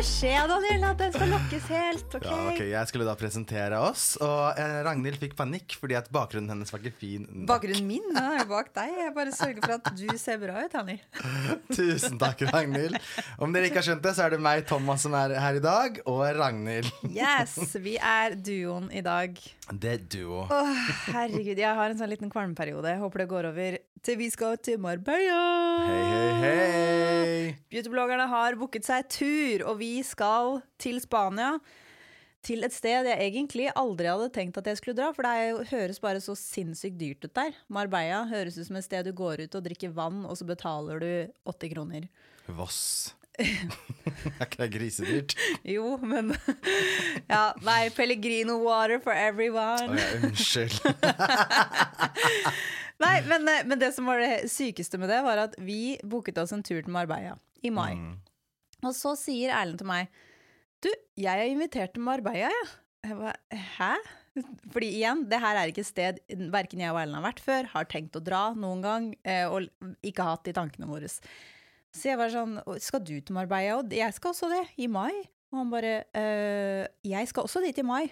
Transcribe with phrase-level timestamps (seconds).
[0.00, 2.14] beskjed, Daniel, at den skal lokkes helt.
[2.16, 2.24] ok?
[2.24, 6.48] Ja, ok, Jeg skulle da presentere oss, og eh, Ragnhild fikk panikk fordi at bakgrunnen
[6.54, 7.26] hennes var ikke fin.
[7.28, 7.46] nok.
[7.50, 8.94] Bakgrunnen min er jo bak deg.
[9.02, 10.96] Jeg bare sørger for at du ser bra ut, Hanni.
[11.76, 12.96] Tusen takk, Ragnhild.
[13.40, 15.64] Om dere ikke har skjønt det, så er det meg, Thomas, som er her i
[15.64, 16.88] dag, og Ragnhild.
[17.10, 19.36] Yes, vi er duoen i dag.
[19.70, 20.46] Det er duo.
[20.50, 22.96] Åh, herregud, jeg har en sånn liten kvalmperiode.
[23.04, 25.40] Håper det går over til vi skal til Marbella.
[25.84, 27.42] Hei, hei, hei.
[27.70, 31.56] Beautybloggerne har booket seg tur, og vi skal til Spania.
[32.40, 35.72] Til et sted jeg egentlig aldri hadde tenkt at jeg skulle dra, for det er
[35.74, 37.56] høres bare så sinnssykt dyrt ut der.
[37.68, 41.02] Marbella høres ut som et sted du går ut og drikker vann, og så betaler
[41.04, 41.10] du
[41.52, 42.08] 80 kroner.
[42.56, 42.80] Voss.
[43.40, 45.34] er ikke det grisedyrt?
[45.64, 46.32] Jo, men
[47.30, 50.00] Ja, nei, Pellegrino water for Å everyone.
[50.00, 50.80] ja, unnskyld.
[53.00, 56.38] Nei, men, eh, men det som var det sykeste med det, var at vi booket
[56.42, 57.94] oss en tur til Marbella i mai.
[58.86, 60.08] Og så sier Erlend til meg
[60.80, 60.88] Du,
[61.20, 62.72] jeg er invitert til Marbella, jeg.
[63.04, 63.92] Jeg bare, Hæ?
[64.70, 66.20] Fordi igjen, det her er ikke et sted
[66.54, 69.66] verken jeg og Erlend har vært før, har tenkt å dra noen gang, eh, og
[70.06, 71.10] ikke hatt i tankene våre.
[71.90, 73.80] Så jeg var sånn Skal du til Marbella?
[73.80, 75.10] Og jeg skal også det, i mai.
[75.50, 78.04] Og han bare «Øh, Jeg skal også dit i mai.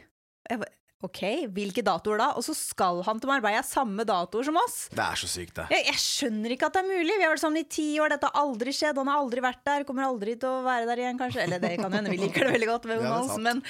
[0.51, 0.75] Jeg bare,
[1.07, 1.21] OK,
[1.55, 2.27] hvilke datoer da?
[2.35, 4.89] Og så skal han til Marbella samme datoer som oss.
[4.91, 5.69] Det er så sykt, det.
[5.77, 7.15] Jeg, jeg skjønner ikke at det er mulig.
[7.21, 8.99] Vi har vært sammen i ti år, dette har aldri skjedd.
[8.99, 11.45] Han har aldri vært der, kommer aldri til å være der igjen, kanskje.
[11.47, 13.63] Eller det kan hende, vi liker det veldig godt med Ja, det men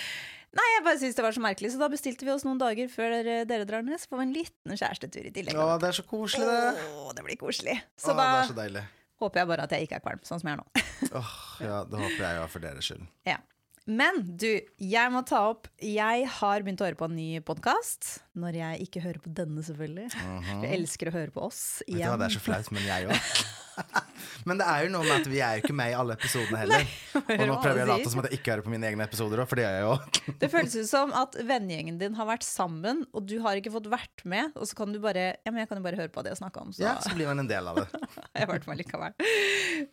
[0.57, 2.89] Nei, jeg bare synes det var så merkelig, så da bestilte vi oss noen dager
[2.89, 5.59] før dere, dere drar ned, så får vi en liten kjærestetur i tillegg.
[5.61, 6.87] Å, det er så koselig, det.
[6.97, 7.75] Åh, det blir koselig.
[7.77, 8.83] Å, Så det da er så deilig.
[9.21, 10.87] håper jeg bare at jeg ikke er kvalm, sånn som jeg er nå.
[11.21, 11.35] Åh,
[11.69, 13.05] ja, Det håper jeg jo for deres skyld.
[13.29, 13.37] Ja.
[13.89, 14.51] Men du,
[14.85, 18.19] jeg må ta opp Jeg har begynt å høre på en ny podkast.
[18.37, 20.11] Når jeg ikke hører på denne, selvfølgelig.
[20.13, 23.09] Jeg elsker å høre på oss Vet du hva, det er så flaut, men jeg
[23.09, 23.33] òg.
[24.49, 26.59] Men det er jo noe med at vi er jo ikke med i alle episodene
[26.63, 26.85] heller.
[27.15, 29.43] Og nå prøver jeg å late som at jeg ikke hører på mine egne episoder
[29.43, 29.97] òg, for det gjør jeg jo.
[30.43, 33.89] Det føles ut som at vennegjengen din har vært sammen, og du har ikke fått
[33.93, 36.25] vært med, og så kan du bare Ja, men jeg kan jo bare høre på
[36.25, 37.87] det jeg snakker om, så Ja, så blir man en del av det.
[38.33, 39.17] jeg har vært med likevel.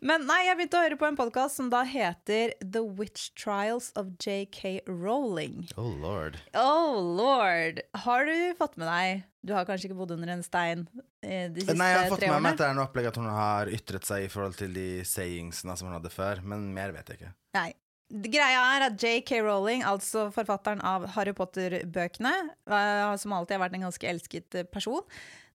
[0.05, 3.91] Men nei, jeg begynte å høre på en podkast som da heter The Witch Trials
[3.99, 5.65] of JK Rowling.
[5.75, 6.39] Oh lord.
[6.55, 7.81] Oh lord!
[8.05, 10.87] Har du fått med deg Du har kanskje ikke bodd under en stein
[11.25, 13.31] de siste Nei, jeg har fått med meg at det er noe opplegg at hun
[13.31, 17.11] har ytret seg i forhold til de sayingsene som hun hadde før, men mer vet
[17.11, 17.33] jeg ikke.
[17.57, 17.71] Nei.
[18.05, 22.33] Greia er at JK Rowling, altså forfatteren av Harry Potter-bøkene,
[22.69, 25.01] eh, som alltid har vært en ganske elsket eh, person,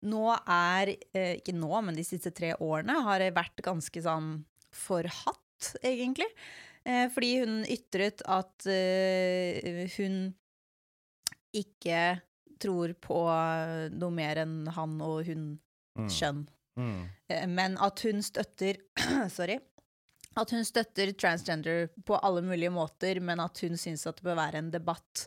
[0.01, 4.33] nå er eh, Ikke nå, men de siste tre årene har vært ganske sånn
[4.75, 6.29] forhatt, egentlig.
[6.85, 10.33] Eh, Fordi hun ytret at eh, hun
[11.55, 12.21] ikke
[12.61, 13.21] tror på
[13.97, 16.45] noe mer enn han og hun-kjønn.
[16.45, 16.57] Mm.
[16.81, 17.51] Mm.
[17.51, 18.79] Men at hun støtter
[19.39, 19.59] Sorry.
[20.39, 24.39] At hun støtter transgender på alle mulige måter, men at hun syns at det bør
[24.39, 25.25] være en debatt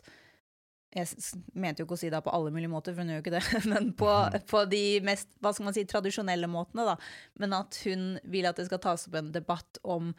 [0.96, 1.10] Jeg
[1.52, 3.34] mente jo ikke å si det på alle mulige måter, for hun gjør jo ikke
[3.34, 3.42] det,
[3.74, 4.08] men på,
[4.48, 6.86] på de mest hva skal man si, tradisjonelle måtene.
[6.88, 6.96] da.
[7.42, 10.14] Men at hun vil at det skal tas opp en debatt om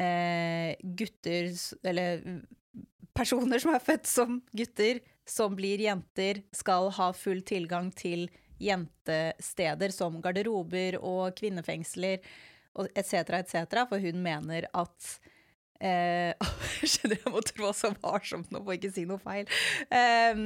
[0.00, 1.52] eh, gutter
[1.86, 2.42] Eller mm,
[3.16, 8.28] personer som er født som gutter, som blir jenter, skal ha full tilgang til
[8.60, 12.18] jentesteder som garderober og kvinnefengsler
[12.94, 15.12] etc., etc., for hun mener at
[15.80, 16.34] eh,
[16.80, 19.48] Jeg skjønner jeg må trå så varsomt nå for ikke si noe feil.
[19.92, 20.42] Eh,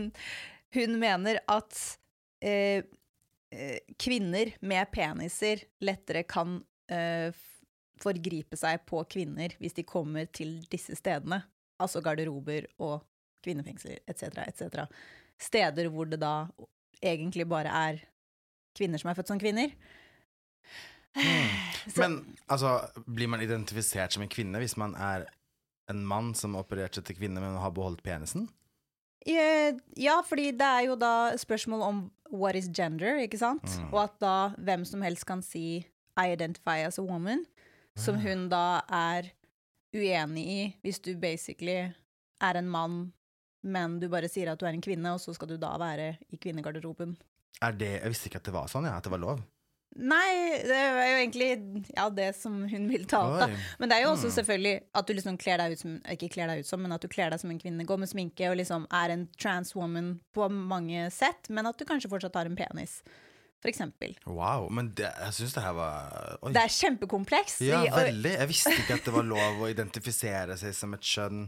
[0.75, 1.81] hun mener at
[2.45, 2.85] eh,
[3.55, 6.59] eh, kvinner med peniser lettere kan
[6.91, 7.31] eh,
[8.03, 11.43] forgripe seg på kvinner hvis de kommer til disse stedene.
[11.83, 13.03] Altså garderober og
[13.45, 14.87] kvinnefengsler etc., etc.
[15.41, 16.35] Steder hvor det da
[17.05, 18.01] egentlig bare er
[18.79, 19.71] kvinner som er født som kvinner.
[21.15, 25.27] Så- Men altså, blir man identifisert som en kvinne hvis man er
[25.91, 28.49] en mann som har operert seg til kvinne, men har beholdt penisen?
[29.27, 32.01] Ja, fordi det er jo da spørsmål om
[32.33, 33.63] what is gender, ikke sant?
[33.79, 33.93] Mm.
[33.93, 35.87] Og at da hvem som helst kan si
[36.19, 37.45] I identify as a woman,
[37.97, 39.31] som hun da er
[39.95, 41.93] uenig i hvis du basically
[42.41, 43.13] er en mann,
[43.65, 46.15] men du bare sier at du er en kvinne, og så skal du da være
[46.31, 47.17] i kvinnegarderoben.
[47.65, 49.43] Er det, jeg visste ikke at det var sånn, ja, at det var lov.
[49.95, 51.49] Nei, det er jo egentlig
[51.95, 53.45] ja, det som hun vil ta opp.
[53.45, 53.61] da.
[53.79, 56.51] Men det er jo også selvfølgelig at du liksom kler deg ut som Ikke kler
[56.51, 58.59] deg ut som, men at du kler deg som en kvinne, går med sminke og
[58.59, 62.59] liksom er en trans woman på mange sett, men at du kanskje fortsatt har en
[62.59, 62.99] penis.
[63.63, 64.19] For eksempel.
[64.27, 66.51] Wow, men det, jeg syns det her var Oi.
[66.53, 67.61] Det er kjempekompleks.
[67.65, 68.35] Ja, veldig.
[68.35, 71.47] Jeg visste ikke at det var lov å identifisere seg som et kjønn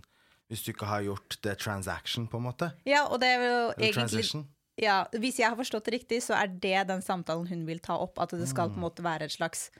[0.48, 2.72] hvis du ikke har gjort det transaction, på en måte.
[2.86, 4.46] Ja, og det er jo Eller egentlig transition.
[4.78, 7.96] ja, Hvis jeg har forstått det riktig, så er det den samtalen hun vil ta
[7.98, 8.18] opp.
[8.18, 8.74] At det skal Mm.
[8.74, 9.70] på en måte være et slags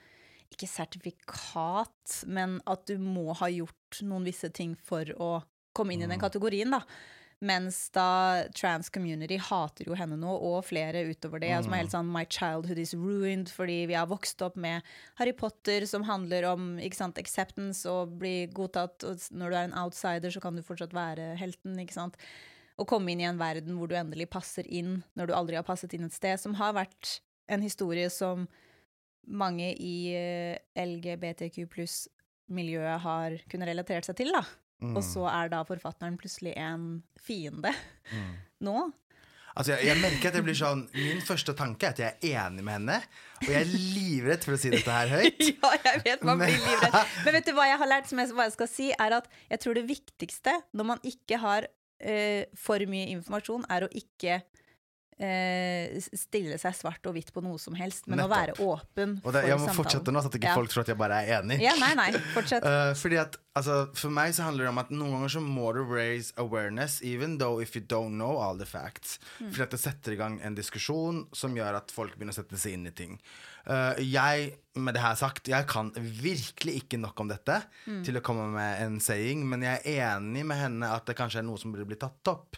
[0.49, 5.43] Ikke sertifikat, men at du må ha gjort noen visse ting for å
[5.75, 6.09] komme inn i Mm.
[6.11, 6.81] den kategorien, da.
[7.45, 11.51] Mens da trans community hater jo henne nå, og flere utover det.
[11.63, 11.81] Som er Mm.
[11.83, 14.81] helt sånn My childhood is ruined, fordi vi har vokst opp med
[15.19, 19.03] Harry Potter, som handler om ikke sant, acceptance og bli godtatt.
[19.03, 22.15] Og når du er en outsider, så kan du fortsatt være helten, ikke sant.
[22.79, 25.63] Å komme inn i en verden hvor du endelig passer inn, når du aldri har
[25.63, 27.19] passet inn et sted, som har vært
[27.49, 28.47] en historie som
[29.27, 34.41] mange i eh, LGBTQ pluss-miljøet har kunnet relatert seg til, da.
[34.83, 34.93] Mm.
[34.93, 37.73] Og så er da forfatteren plutselig en fiende
[38.67, 38.87] nå.
[39.57, 42.43] Altså, jeg, jeg merker at jeg blir sånn Min første tanke er at jeg er
[42.45, 42.97] enig med henne,
[43.41, 45.41] og jeg er livredd for å si dette her høyt.
[45.49, 46.97] ja, jeg vet man blir livredd.
[47.25, 49.63] Men vet du hva jeg har lært, som jeg, jeg skal si, er at jeg
[49.63, 54.43] tror det viktigste når man ikke har uh, for mye informasjon, er å ikke
[55.19, 59.33] eh, stille seg svart og hvitt på noe som helst, men å være åpen Og
[59.33, 59.77] det, for jeg må samtalen.
[59.79, 60.55] fortsette nå, så at ikke Ja.
[60.55, 61.59] folk tror at jeg bare er enig.
[61.63, 62.63] Ja, nei, nei, fortsett.
[62.63, 65.73] Uh, fordi at, altså, For meg så handler det om at noen ganger så må
[65.73, 69.17] du raise awareness, even though if you don't know all the facts.
[69.39, 72.57] Fordi at det setter i gang en diskusjon som gjør at folk begynner å sette
[72.61, 73.17] seg inn i ting.
[73.67, 77.57] Uh, jeg, med det her sagt, jeg kan virkelig ikke nok om dette
[78.05, 81.41] til å komme med en saying, men jeg er enig med henne at det kanskje
[81.41, 82.55] er noe som burde bli tatt opp,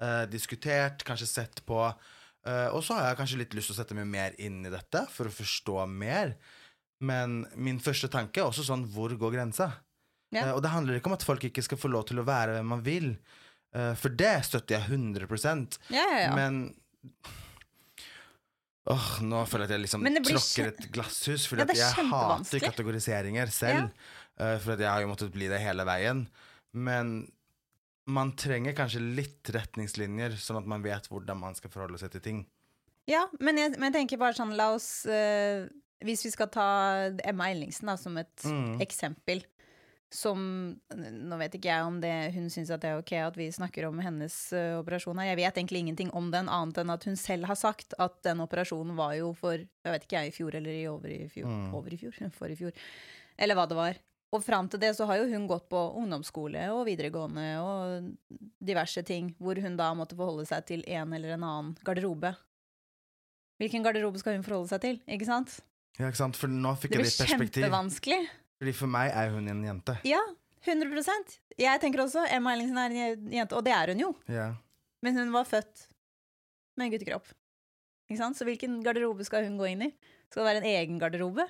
[0.00, 1.84] eh, diskutert, kanskje sett på.
[2.46, 4.72] Eh, og så har jeg kanskje litt lyst til å sette meg mer inn i
[4.72, 6.36] dette for å forstå mer.
[7.02, 9.72] Men min første tanke er også sånn hvor går grensa?
[10.32, 10.46] Ja.
[10.48, 12.56] Eh, og det handler ikke om at folk ikke skal få lov til å være
[12.56, 13.12] hvem man vil.
[13.74, 15.28] Eh, for det støtter jeg 100
[15.90, 16.32] Ja, ja, ja.
[16.38, 16.64] Men
[18.90, 21.44] Åh, nå føler jeg at jeg liksom tråkker et glasshus.
[21.46, 23.92] For Ja, jeg hater kategoriseringer selv.
[24.40, 26.24] Eh, for at jeg har jo måttet bli det hele veien.
[26.74, 27.12] Men
[28.06, 32.24] man trenger kanskje litt retningslinjer, sånn at man vet hvordan man skal forholde seg til
[32.24, 32.40] ting.
[33.10, 35.64] Ja, men jeg, men jeg tenker bare sånn, la oss eh,
[36.06, 36.66] Hvis vi skal ta
[37.26, 38.80] Emma Ellingsen da, som et Mm.
[38.82, 39.42] eksempel
[40.12, 43.86] som Nå vet ikke jeg om det, hun syns det er ok at vi snakker
[43.88, 45.30] om hennes uh, operasjon her.
[45.30, 48.42] Jeg vet egentlig ingenting om den, annet enn at hun selv har sagt at den
[48.44, 51.48] operasjonen var jo for Jeg vet ikke jeg, i fjor eller i over i fjor.
[51.48, 51.74] Mm.
[51.78, 52.18] Over i fjor?
[52.38, 52.76] For i fjor.
[53.38, 53.96] Eller hva det var.
[54.32, 58.06] Og fram til det så har jo hun gått på ungdomsskole og videregående og
[58.64, 62.30] diverse ting, hvor hun da måtte forholde seg til en eller en annen garderobe.
[63.60, 65.00] Hvilken garderobe skal hun forholde seg til?
[65.06, 65.58] Ikke sant?
[65.98, 66.38] Ja, ikke sant?
[66.40, 67.66] For nå fikk Det jeg blir litt perspektiv.
[67.66, 68.20] kjempevanskelig.
[68.62, 69.98] Fordi for meg er hun en jente.
[70.08, 70.22] Ja,
[70.64, 74.10] 100% Jeg tenker også Emma Ellingsen er en jente, og det er hun jo.
[74.30, 74.48] Ja.
[75.02, 75.86] Men hun var født
[76.78, 77.28] med en guttekropp.
[78.08, 78.38] Ikke sant?
[78.38, 79.92] Så hvilken garderobe skal hun gå inn i?
[80.32, 81.44] Skal det være en egen garderobe?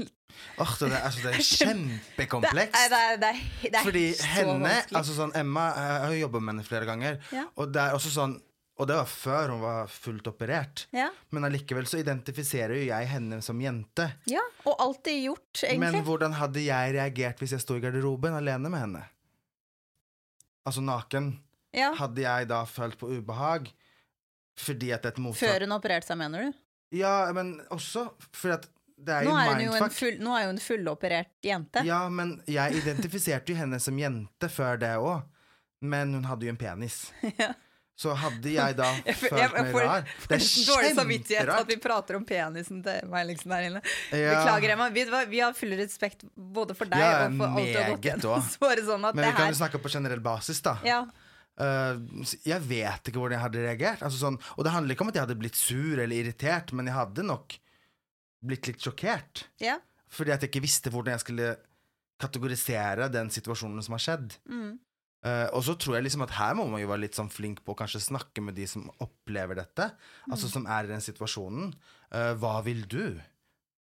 [0.60, 2.74] Åh, det, er, altså, det er kjempekomplekst.
[2.90, 4.02] det er, det er, det Fordi
[4.34, 7.46] henne, altså sånn Emma, jeg har jo jobba med henne flere ganger, Ja.
[7.56, 8.34] og det er også sånn
[8.76, 10.82] Og det var før hun var fullt operert.
[10.92, 11.06] ja.
[11.32, 14.10] Men allikevel så identifiserer jo jeg henne som jente.
[14.28, 15.78] ja, og alltid gjort, egentlig.
[15.86, 19.04] Men hvordan hadde jeg reagert hvis jeg sto i garderoben alene med henne?
[20.66, 21.38] Altså naken.
[21.72, 21.94] ja.
[21.96, 23.70] Hadde jeg da følt på ubehag?
[24.60, 25.40] Fordi at et mottak...
[25.48, 26.52] Før hun opererte seg, mener du?
[26.94, 30.54] Ja, men også fordi at det er Nå er jo en, full, nå er hun
[30.54, 31.82] en fulloperert jente.
[31.84, 35.26] Ja, men jeg identifiserte jo henne som jente før det òg.
[35.84, 37.06] Men hun hadde jo en penis.
[37.36, 37.52] Ja.
[37.96, 38.90] Så hadde jeg da
[39.22, 40.02] følt meg rar.
[40.28, 43.80] Det er Dårlig samvittighet at vi prater om penisen til meg liksom der inne.
[44.12, 44.34] Ja.
[44.34, 44.88] Beklager, Emma.
[44.92, 48.10] Vi, vi har full respekt både for deg Ja, og for alt du har gått
[48.10, 48.44] gjennom.
[48.90, 50.76] sånn Men det vi kan jo snakke på generell basis, da.
[50.84, 51.06] ja,
[51.56, 54.02] jeg vet ikke hvordan jeg hadde reagert.
[54.04, 56.86] Altså sånn, og det handler ikke om at jeg hadde blitt sur eller irritert, men
[56.90, 57.56] jeg hadde nok
[58.46, 59.46] blitt litt sjokkert.
[59.62, 59.78] ja.
[60.16, 61.46] Fordi at jeg ikke visste hvordan jeg skulle
[62.22, 64.36] kategorisere den situasjonen som har skjedd.
[64.48, 64.76] Mm.
[65.26, 67.58] Uh, og så tror jeg liksom at her må man jo være litt sånn flink
[67.66, 69.88] på å kanskje snakke med de som opplever dette,
[70.26, 70.32] Mm.
[70.36, 71.74] altså som er i den situasjonen.
[72.14, 73.18] Uh, hva vil du?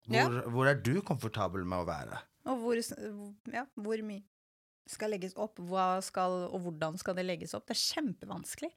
[0.09, 0.25] Ja.
[0.29, 2.19] Hvor, hvor er du komfortabel med å være?
[2.49, 2.81] Og hvor,
[3.53, 4.25] ja, hvor mye
[4.91, 7.65] skal legges opp, hva skal, og hvordan skal det legges opp?
[7.71, 8.71] Det er kjempevanskelig.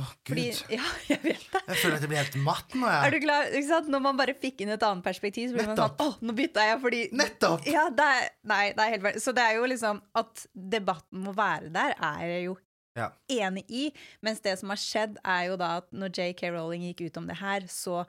[0.00, 0.60] Fordi, gud.
[0.72, 1.60] ja, jeg vet det.
[1.66, 3.00] Jeg føler at jeg blir helt matt nå, Jeg.
[3.08, 3.48] Er du klar?
[3.50, 3.88] Ikke sant?
[3.92, 5.98] Når man bare fikk inn et annet perspektiv, så blir man sånn.
[6.00, 7.66] Å, nå bytta jeg, fordi Nettopp!
[7.68, 9.20] Ja, det er, nei, det er helt.
[9.20, 12.56] Så det er jo liksom At debatten må være der, er jeg jo
[12.96, 13.10] Ja.
[13.42, 13.84] enig i.
[14.24, 17.28] Mens det som har skjedd, er jo da at når JK Rowling gikk ut om
[17.28, 18.00] det her, så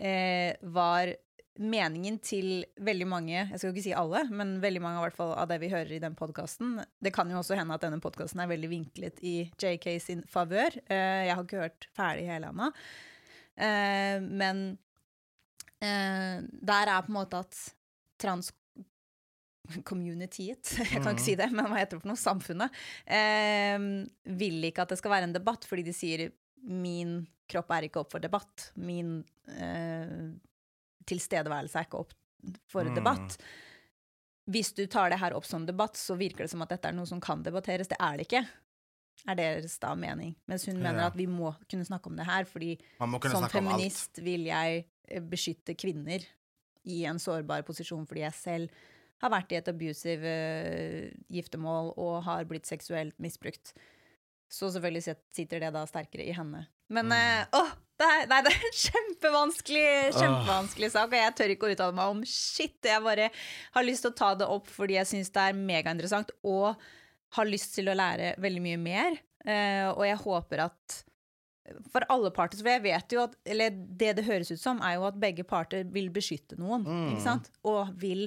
[0.00, 1.12] eh, var
[1.60, 5.50] meningen til veldig mange, jeg skal ikke si alle, men veldig mange hvert fall av
[5.50, 8.50] det vi hører i den podkasten Det kan jo også hende at denne podkasten er
[8.50, 10.78] veldig vinklet i JK sin favør.
[10.86, 12.70] Eh, jeg har ikke hørt ferdig hele ennå.
[13.60, 14.64] Eh, men
[15.84, 17.60] eh, der er på en måte at
[18.20, 18.52] trans
[19.86, 22.20] communityet, jeg kan ikke si det, men hva heter det for noe?
[22.20, 22.80] Samfunnet.
[23.04, 23.76] Eh,
[24.40, 28.02] vil ikke at det skal være en debatt, fordi de sier min kropp er ikke
[28.02, 28.70] opp for debatt.
[28.80, 29.20] Min
[29.56, 30.30] eh,
[31.10, 32.14] tilstedeværelse er ikke opp
[32.70, 32.94] for Mm.
[32.96, 33.36] debatt.
[34.50, 36.96] Hvis du tar det her opp som debatt, så virker det som at dette er
[36.96, 37.90] noe som kan debatteres.
[37.90, 38.44] Det er det ikke.
[39.28, 40.34] Er deres da mening.
[40.48, 42.78] Mens hun mener at vi må kunne snakke om det her, fordi
[43.28, 46.24] som feminist vil jeg eh, beskytte kvinner
[46.88, 48.70] i en sårbar posisjon fordi jeg selv
[49.20, 53.74] har vært i et abusive uh, giftermål og har blitt seksuelt misbrukt.
[54.50, 56.66] Så selvfølgelig sitter det da sterkere i henne.
[56.88, 57.12] Men Mm.
[57.12, 61.68] Uh, åh, det er, nei, det er en kjempevanskelig, kjempevanskelig sak, og jeg tør ikke
[61.68, 62.78] å uttale meg om shit.
[62.86, 63.28] Jeg bare
[63.74, 66.80] har lyst til å ta det opp fordi jeg syns det er megainteressant, og
[67.36, 69.20] har lyst til å lære veldig mye mer.
[69.44, 70.96] Uh, og jeg håper at
[71.92, 74.96] for alle parter, for jeg vet jo at Eller det det høres ut som, er
[74.96, 77.50] jo at begge parter vil beskytte noen, ikke sant?
[77.68, 78.26] Og vil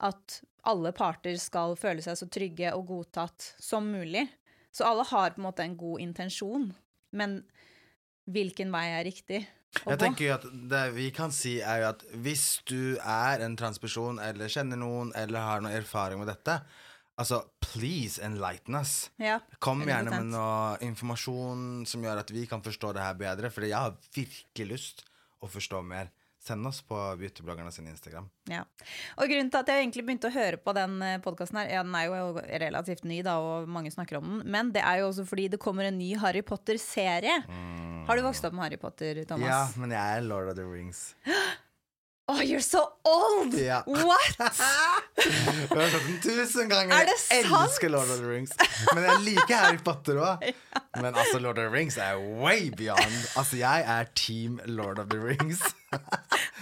[0.00, 0.40] at
[0.70, 4.24] alle parter skal føle seg så trygge og godtatt som mulig.
[4.72, 6.70] Så alle har på en måte en god intensjon,
[7.16, 7.40] men
[8.32, 9.40] hvilken vei er riktig
[9.86, 13.56] Jeg tenker jo at Det vi kan si, er jo at hvis du er en
[13.58, 16.56] transperson, eller kjenner noen, eller har noe erfaring med dette,
[17.20, 19.10] altså please enlighten us.
[19.22, 23.52] Ja, Kom gjerne med noe informasjon som gjør at vi kan forstå det her bedre,
[23.54, 25.04] for jeg har virkelig lyst
[25.40, 26.10] å forstå mer.
[26.40, 28.30] Send oss på Beautybloggerne sin Instagram.
[28.48, 28.62] Ja.
[29.20, 31.96] Og grunnen til at jeg egentlig begynte å høre på den podkasten her, ja, den
[31.98, 32.30] er jo
[32.62, 35.60] relativt ny, da, og mange snakker om den, men det er jo også fordi det
[35.60, 37.42] kommer en ny Harry Potter-serie.
[38.08, 39.52] Har du vokst opp med Harry Potter, Thomas?
[39.52, 41.10] Ja, men jeg er Lord of the Rings.
[42.30, 43.54] Oh, you're so old!
[43.58, 43.80] Ja.
[43.86, 44.36] What?!
[45.20, 46.94] Jeg har hørt den tusen ganger.
[46.94, 48.52] Er det jeg elsker Lord of the Rings.
[48.94, 50.44] Men jeg liker Harry Potter òg.
[51.02, 53.16] Men altså, Lord of the Rings er way beyond.
[53.36, 55.60] Altså, jeg er team Lord of the Rings.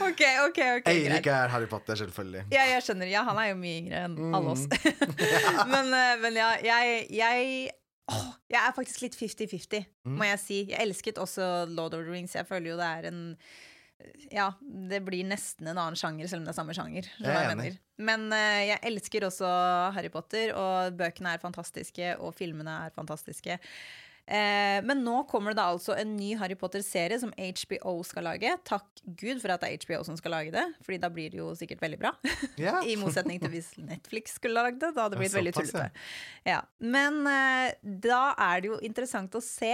[0.01, 2.45] Ok, ok, ok, Eirik er Harry Potter, selvfølgelig.
[2.55, 3.09] Ja, jeg skjønner.
[3.11, 4.63] Ja, han er jo mye yngre enn alle oss.
[4.71, 5.73] Mm.
[5.73, 7.51] men, eh, men ja, jeg, jeg
[8.09, 10.15] Oh, Jeg er faktisk litt 50-50, Mm.
[10.17, 10.59] må jeg si.
[10.71, 12.33] Jeg elsket også Lord of the Rings.
[12.39, 13.19] Jeg føler jo det er en
[14.31, 17.09] Ja, det blir nesten en annen sjanger, selv om det er samme sjanger.
[17.19, 17.79] Jeg er.
[17.99, 19.49] Men uh, jeg elsker også
[19.97, 23.59] Harry Potter, og bøkene er fantastiske, og filmene er fantastiske.
[24.29, 28.53] Uh, men nå kommer det da altså en ny Harry Potter-serie som HBO skal lage.
[28.69, 31.41] Takk Gud for at det er HBO som skal lage det, Fordi da blir det
[31.41, 32.15] jo sikkert veldig bra.
[32.59, 32.83] Yeah.
[32.91, 34.91] I motsetning til hvis Netflix skulle lagd det.
[34.97, 35.89] Da hadde det blitt veldig tullete.
[36.47, 36.61] Ja.
[36.83, 39.73] Men uh, da er det jo interessant å se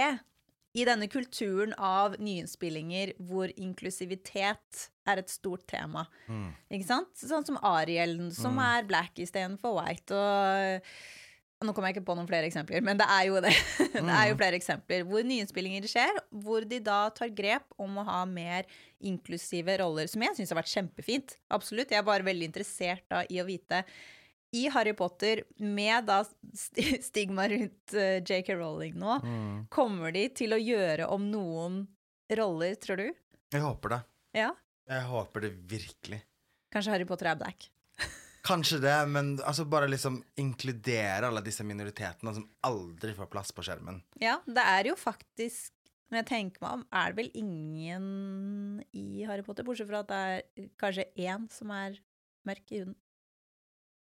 [0.75, 6.05] i denne kulturen av nyinnspillinger hvor inklusivitet er et stort tema.
[6.27, 6.49] Mm.
[6.77, 7.13] Ikke sant?
[7.19, 10.17] Sånn som Ariel, som er black istedenfor white.
[10.17, 10.89] Og
[11.55, 13.53] og nå kommer jeg ikke på noen flere eksempler, men det er jo det.
[13.95, 18.03] det er jo flere eksempler hvor nyinnspillinger skjer, hvor de da tar grep om å
[18.09, 18.67] ha mer
[18.99, 21.37] inklusive roller, som jeg syns har vært kjempefint.
[21.55, 21.93] Absolutt.
[21.95, 23.85] Jeg er bare veldig interessert da i å vite
[24.55, 26.21] i Harry Potter, med da
[27.03, 29.67] stigma rundt eh, JK Rowling nå, Mm.
[29.73, 31.81] kommer de til å gjøre om noen
[32.39, 33.07] roller, tror du?
[33.53, 34.01] Jeg håper det.
[34.39, 34.51] Ja?
[34.89, 36.21] Jeg håper det virkelig.
[36.73, 37.67] Kanskje Harry Potter er black?
[38.45, 43.63] Kanskje det, men altså bare liksom inkludere alle disse minoritetene som aldri får plass på
[43.65, 44.01] skjermen.
[44.21, 45.71] Ja, det er jo faktisk
[46.13, 50.11] Når jeg tenker meg om, er det vel ingen i Harry Potter, bortsett fra at
[50.11, 51.95] det er kanskje én som er
[52.45, 52.93] mørk i huden.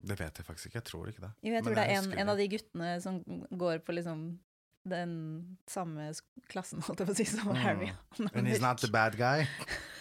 [0.04, 0.80] Det vet jeg faktisk ikke.
[0.80, 1.32] Jeg tror ikke det.
[1.46, 4.26] Jo, jeg tror det er en, en av de guttene som går på liksom
[4.84, 5.12] den
[5.70, 6.10] samme
[6.52, 7.88] klassen, holdt jeg på å si, som Harry.
[8.18, 8.28] Mm.
[8.34, 9.46] And he's not the bad guy.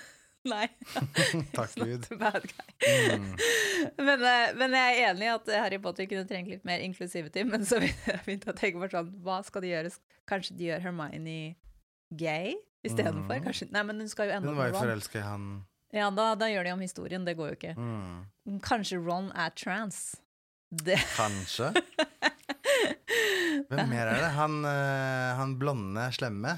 [0.44, 0.68] Nei.
[1.56, 2.04] Takk Gud.
[2.10, 3.16] the bad guy.
[3.16, 3.38] Mm.
[4.08, 7.44] Men, eh, men jeg er enig i at Harry Potter kunne trengt litt mer inclusivity.
[7.48, 9.92] Men så begynte jeg å tenke på sånn, hva skal de gjøre?
[10.30, 11.38] Kanskje de gjør Hermione
[12.16, 13.40] gay istedenfor?
[13.40, 13.44] Mm.
[13.48, 15.48] Kanskje Nei, men hun skal jo ende Hun var jo forelska i han
[15.94, 17.26] Ja, da, da gjør de om historien.
[17.28, 17.74] Det går jo ikke.
[17.78, 18.60] mm.
[18.66, 20.00] Kanskje Ron er trans.
[20.74, 21.70] Det Kanskje.
[23.70, 24.32] Hvem mer er det?
[24.38, 26.56] Han, eh, han blonde, slemme.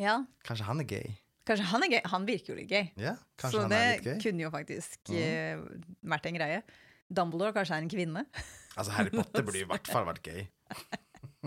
[0.00, 0.18] Ja.
[0.46, 1.14] Kanskje han er gay?
[1.46, 2.02] Kanskje han er gay.
[2.10, 2.88] Han virker jo litt gay.
[2.98, 4.18] Ja, kanskje så han det gay?
[4.24, 5.62] kunne jo faktisk eh,
[6.02, 6.60] vært en greie.
[7.06, 8.24] Dumbledore kanskje er en kvinne.
[8.76, 10.48] Altså, Harry Potter burde i hvert fall vært gay.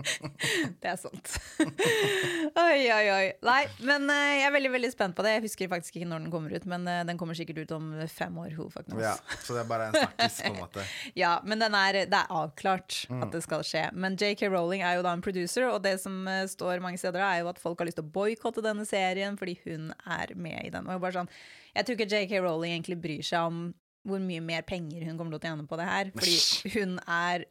[0.82, 1.34] Det er sant.
[1.60, 3.26] oi, oi, oi.
[3.46, 5.34] Nei, men eh, jeg er veldig veldig spent på det.
[5.36, 7.90] Jeg husker faktisk ikke når den kommer ut, men eh, den kommer sikkert ut om
[8.10, 8.54] fem år.
[9.00, 9.14] Ja,
[9.44, 10.86] så det er bare en snakkis, på en måte.
[11.20, 13.86] Ja, men den er, det er avklart at det skal skje.
[13.94, 17.20] Men JK Rowling er jo da en producer, og det som eh, står mange steder,
[17.24, 20.64] er jo at folk har lyst til å boikotte denne serien fordi hun er med
[20.66, 20.88] i den.
[20.90, 21.30] Og bare sånn,
[21.76, 23.62] jeg tror ikke JK Rowling egentlig bryr seg om
[24.08, 26.36] hvor mye mer penger hun kommer til å tjene på det her, fordi
[26.78, 27.44] hun er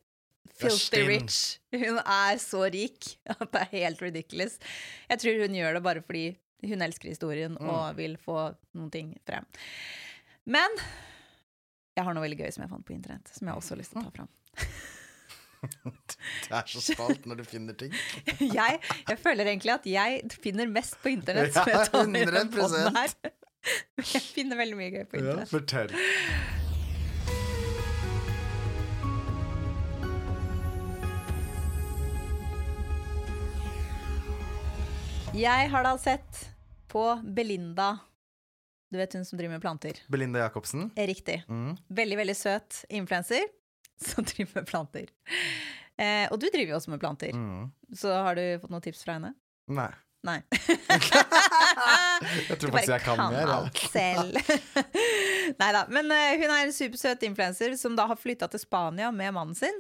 [0.60, 1.40] filthy rich.
[1.76, 4.58] Hun er så rik at det er helt ridiculous.
[5.10, 6.26] Jeg tror hun gjør det bare fordi
[6.70, 9.46] hun elsker historien og vil få noen ting frem.
[10.50, 10.76] Men
[11.96, 13.94] jeg har noe veldig gøy som jeg fant på internett, som jeg også har lyst
[13.96, 14.32] til å ta fram.
[15.60, 17.92] det er så spalt når du finner ting.
[18.60, 18.80] Jeg,
[19.10, 21.52] jeg føler egentlig at jeg finner mest på internett.
[21.56, 23.20] Ja, som jeg 100%.
[24.14, 25.52] Jeg finner veldig mye gøy på Ja, internett.
[25.52, 26.59] fortell.
[35.40, 36.40] Jeg har da sett
[36.92, 37.94] på Belinda.
[38.92, 40.00] Du vet hun som driver med planter?
[40.12, 40.90] Belinda Jacobsen.
[41.00, 41.38] Er Riktig.
[41.48, 41.78] Mm.
[41.88, 43.46] Veldig, veldig søt influenser
[44.10, 45.06] som driver med planter.
[45.96, 47.32] Eh, og du driver jo også med planter.
[47.32, 47.70] Mm.
[47.96, 49.32] Så har du fått noen tips fra henne?
[49.72, 49.88] Nei.
[50.28, 50.42] Nei.
[52.50, 53.40] Jeg tror faktisk jeg kan mer.
[53.40, 53.62] Ja.
[53.62, 54.36] alt selv.
[55.62, 55.86] Nei da.
[55.88, 59.56] Men uh, hun er en supersøt influenser som da har flytta til Spania med mannen
[59.56, 59.80] sin.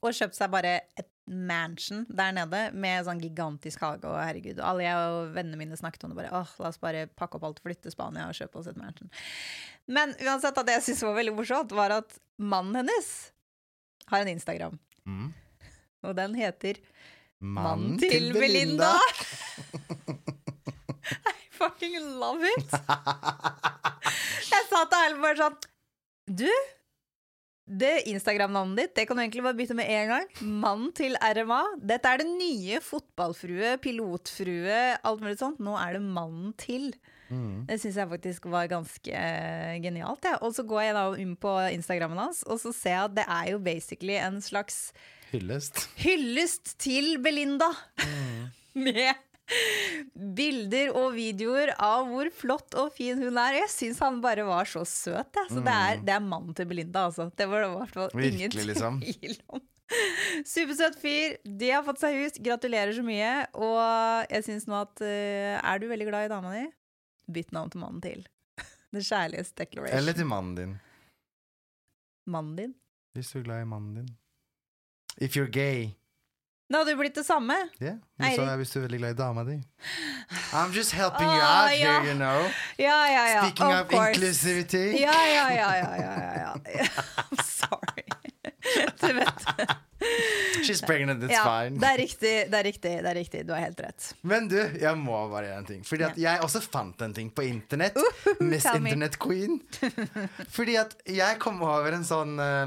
[0.00, 4.06] Og kjøpt seg bare et mansion der nede med sånn gigantisk hage.
[4.08, 6.32] Og herregud, alle jeg og vennene mine snakket om det bare.
[6.34, 9.10] Åh, la oss bare pakke opp alt, flytte til Spania og kjøpe oss et mansion.
[9.90, 13.10] Men uansett, at det jeg syntes var veldig morsomt, var at mannen hennes
[14.12, 14.78] har en Instagram.
[15.06, 15.32] Mm.
[16.06, 16.78] Og den heter
[17.38, 18.94] Mannen til, til Belinda.
[21.32, 22.70] I fucking love it!
[24.46, 25.56] Jeg sa til Erlend bare sånn
[26.42, 26.50] Du,
[27.66, 30.28] det Instagram-navnet ditt Det kan du egentlig bare bytte med en gang.
[30.62, 31.62] Mann til RMA.
[31.82, 35.58] Dette er det nye fotballfrue, pilotfrue, alt mulig sånt.
[35.58, 36.92] Nå er det mannen til.
[37.66, 40.22] Det syns jeg faktisk var ganske uh, genialt.
[40.28, 40.36] Ja.
[40.46, 43.26] Og så går jeg da inn på Instagrammen hans, og så ser jeg at det
[43.26, 44.92] er jo basically en slags
[45.32, 45.88] Hyllest.
[45.98, 47.72] hyllest til Belinda.
[48.76, 49.25] Med
[50.36, 53.60] bilder og videoer av hvor flott og fin hun er.
[53.60, 55.30] Jeg syns han bare var så søt.
[55.36, 55.52] Jeg.
[55.52, 57.28] Så det, er, det er mannen til Belinda, altså.
[57.36, 59.00] Det var det i hvert fall ingen ingen liksom.
[59.04, 59.64] tvil om.
[60.46, 61.36] Supersøt fyr.
[61.46, 62.40] De har fått seg hus.
[62.42, 63.30] Gratulerer så mye.
[63.54, 66.64] Og jeg syns nå at uh, Er du veldig glad i dama di?
[67.36, 68.26] Bytt navn til mannen til.
[68.94, 69.98] The Kjærlighets Declaration.
[69.98, 70.74] Eller til mannen din.
[72.26, 72.74] Mannen din?
[73.14, 74.10] Hvis du er glad i mannen din.
[75.22, 75.94] If you're gay.
[76.66, 77.54] Det hadde jo blitt det samme.
[77.78, 77.98] Yeah.
[78.18, 78.40] Du Eirik.
[78.40, 79.56] sa jeg hvis du er veldig glad i dama di.
[80.50, 81.92] I'm just helping you Åh, out ja.
[81.92, 82.48] here, you know.
[82.78, 83.42] Ja, ja, ja.
[83.44, 84.84] Speaking of, of inclusivity.
[84.98, 86.86] Ja, ja, ja, ja, ja, ja.
[87.22, 88.06] I'm sorry.
[89.00, 89.46] Du vet.
[90.66, 91.78] She's pregnant, it's Ja, fine.
[91.80, 93.44] det er riktig, det er riktig, det er riktig.
[93.46, 94.08] Du har helt rett.
[94.26, 95.84] Men du, jeg må bare gjøre en ting.
[95.86, 97.96] Fordi at jeg også fant en ting på internett.
[98.40, 98.90] Miss tell me.
[98.90, 99.60] Internet Queen.
[100.50, 102.66] Fordi at jeg kom over en sånn uh,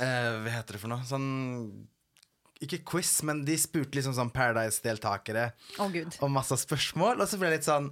[0.00, 1.04] uh, Hva heter det for noe?
[1.08, 1.28] Sånn
[2.62, 5.48] Ikke quiz, men de spurte liksom sånn Paradise-deltakere
[5.82, 6.18] Å, gud.
[6.22, 7.18] om masse spørsmål.
[7.20, 7.88] Og så ble det litt sånn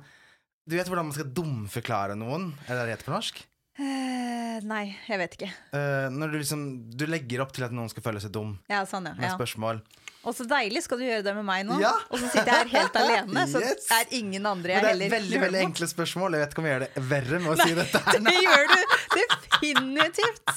[0.62, 2.53] Du vet hvordan man skal dumforklare noen?
[2.68, 3.42] Er det det heter på norsk?
[3.81, 5.51] Uh, nei, jeg vet ikke.
[5.72, 8.85] Uh, når du liksom Du legger opp til at noen skal føle seg dum Ja,
[8.87, 9.16] sånn, ja.
[9.16, 9.33] med ja.
[10.22, 10.85] Og så deilig.
[10.87, 11.76] Skal du gjøre det med meg nå?
[11.82, 11.92] Ja.
[12.12, 13.88] Og så sitter jeg her helt alene, så Yes.
[13.90, 16.37] er ingen andre jeg heller det er veldig veldig enkle spørsmål.
[16.37, 18.20] Jeg vet ikke om jeg gjør det verre med å si dette her.
[18.28, 18.80] Det gjør du
[19.18, 20.54] definitivt.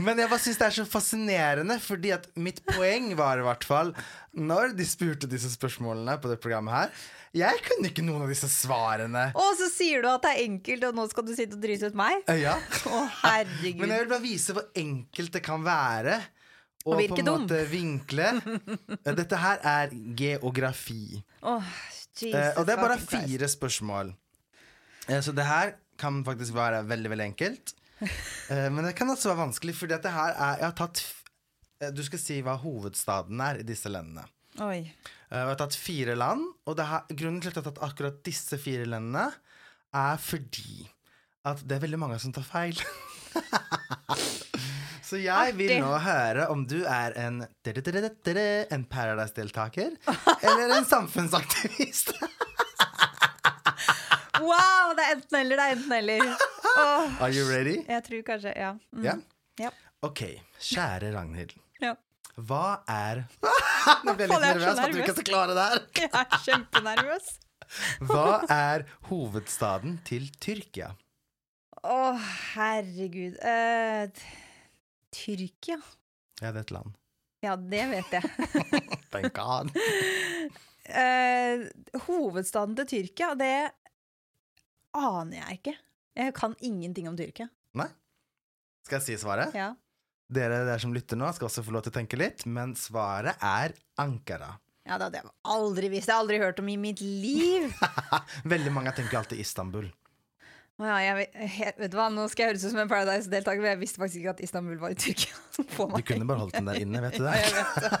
[0.00, 3.66] Men jeg bare syns det er så fascinerende, fordi at mitt poeng var i hvert
[3.66, 3.92] fall
[4.38, 6.90] Når de spurte disse spørsmålene på det programmet her
[7.36, 9.28] Jeg kunne ikke noen av disse svarene.
[9.38, 11.90] Og så sier du at det er enkelt, og nå skal du sitte og drite
[11.90, 12.22] ut meg?
[12.40, 12.56] Ja.
[12.90, 13.82] Å, herregud.
[13.84, 16.16] Men jeg vil bare vise hvor enkelt det kan være.
[16.86, 17.42] Og og på en dum.
[17.44, 18.28] måte vinkle.
[19.04, 21.20] Eh, Dette her er geografi.
[21.42, 21.62] Oh,
[22.16, 24.14] Jesus og det er bare fire spørsmål.
[25.08, 27.74] Eh, så det her kan faktisk være veldig, veldig enkelt.
[28.50, 31.02] Eh, men det kan også være vanskelig, fordi dette her er Jeg har tatt
[31.94, 34.24] Du skal si hva hovedstaden er i disse landene.
[34.64, 34.78] Oi.
[35.30, 37.82] Eh, Jeg har tatt fire land, og det her, grunnen til at jeg har tatt
[37.90, 39.26] akkurat disse fire landene,
[39.92, 40.88] er fordi
[41.44, 42.80] at det er veldig mange som tar feil.
[45.10, 49.96] Så jeg vil nå høre om du er en en Paradise-deltaker
[50.42, 52.12] eller en samfunnsaktivist.
[54.40, 56.22] Wow, det er enten eller, det er enten eller.
[56.70, 57.74] Oh, Are you ready?
[57.88, 58.70] jeg tror kanskje Ja.
[58.96, 59.04] Mm.
[59.04, 59.14] Ja?
[59.60, 59.70] Ja.
[60.06, 60.22] Ok,
[60.60, 61.52] kjære Ragnhild.
[61.82, 61.94] ja.
[62.40, 63.24] Hva er
[64.06, 65.82] Nå ble jeg litt er nervøs for at du ikke skal klare det her.
[66.00, 67.26] Jeg er kjempenervøs.
[68.08, 70.94] Hva er hovedstaden til Tyrkia?
[71.84, 71.98] Å,
[72.54, 73.36] herregud.
[73.44, 74.30] Eh, t-
[75.14, 75.78] Tyrkia?
[76.40, 76.96] Ja, det er et land.
[77.44, 78.48] Ja, det vet jeg.
[79.12, 79.72] Thank God.
[80.90, 81.66] Uh,
[82.06, 83.54] hovedstaden til Tyrkia, det
[84.96, 85.76] aner jeg ikke.
[86.20, 87.48] Jeg kan ingenting om Tyrkia.
[87.78, 87.88] Nei?
[88.86, 89.54] Skal jeg si svaret?
[89.56, 89.72] Ja.
[90.30, 93.40] Dere der som lytter nå, skal også få lov til å tenke litt, men svaret
[93.42, 94.52] er Ankara.
[94.86, 96.08] Ja, det hadde jeg aldri visst.
[96.08, 97.68] Jeg har aldri hørt om i mitt liv.
[98.52, 99.90] Veldig mange tenker alltid Istanbul.
[100.80, 103.60] Å Ja, jeg, jeg, vet du hva, Nå skal jeg høres ut som en Paradise-deltaker,
[103.60, 105.36] men jeg visste faktisk ikke at Istanbul var i Tyrkia.
[106.00, 107.56] Du kunne bare holdt den der inne, vet du Ja, jeg det?
[107.60, 107.92] vet det.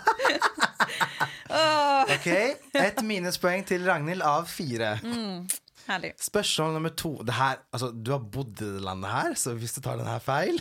[2.10, 2.26] Ok,
[2.80, 4.94] Et minuspoeng til Ragnhild av fire.
[5.90, 6.12] herlig.
[6.22, 7.10] Spørsmål nummer to.
[7.26, 10.08] Det her, altså, du har bodd i det landet her, så hvis du tar den
[10.08, 10.56] her feil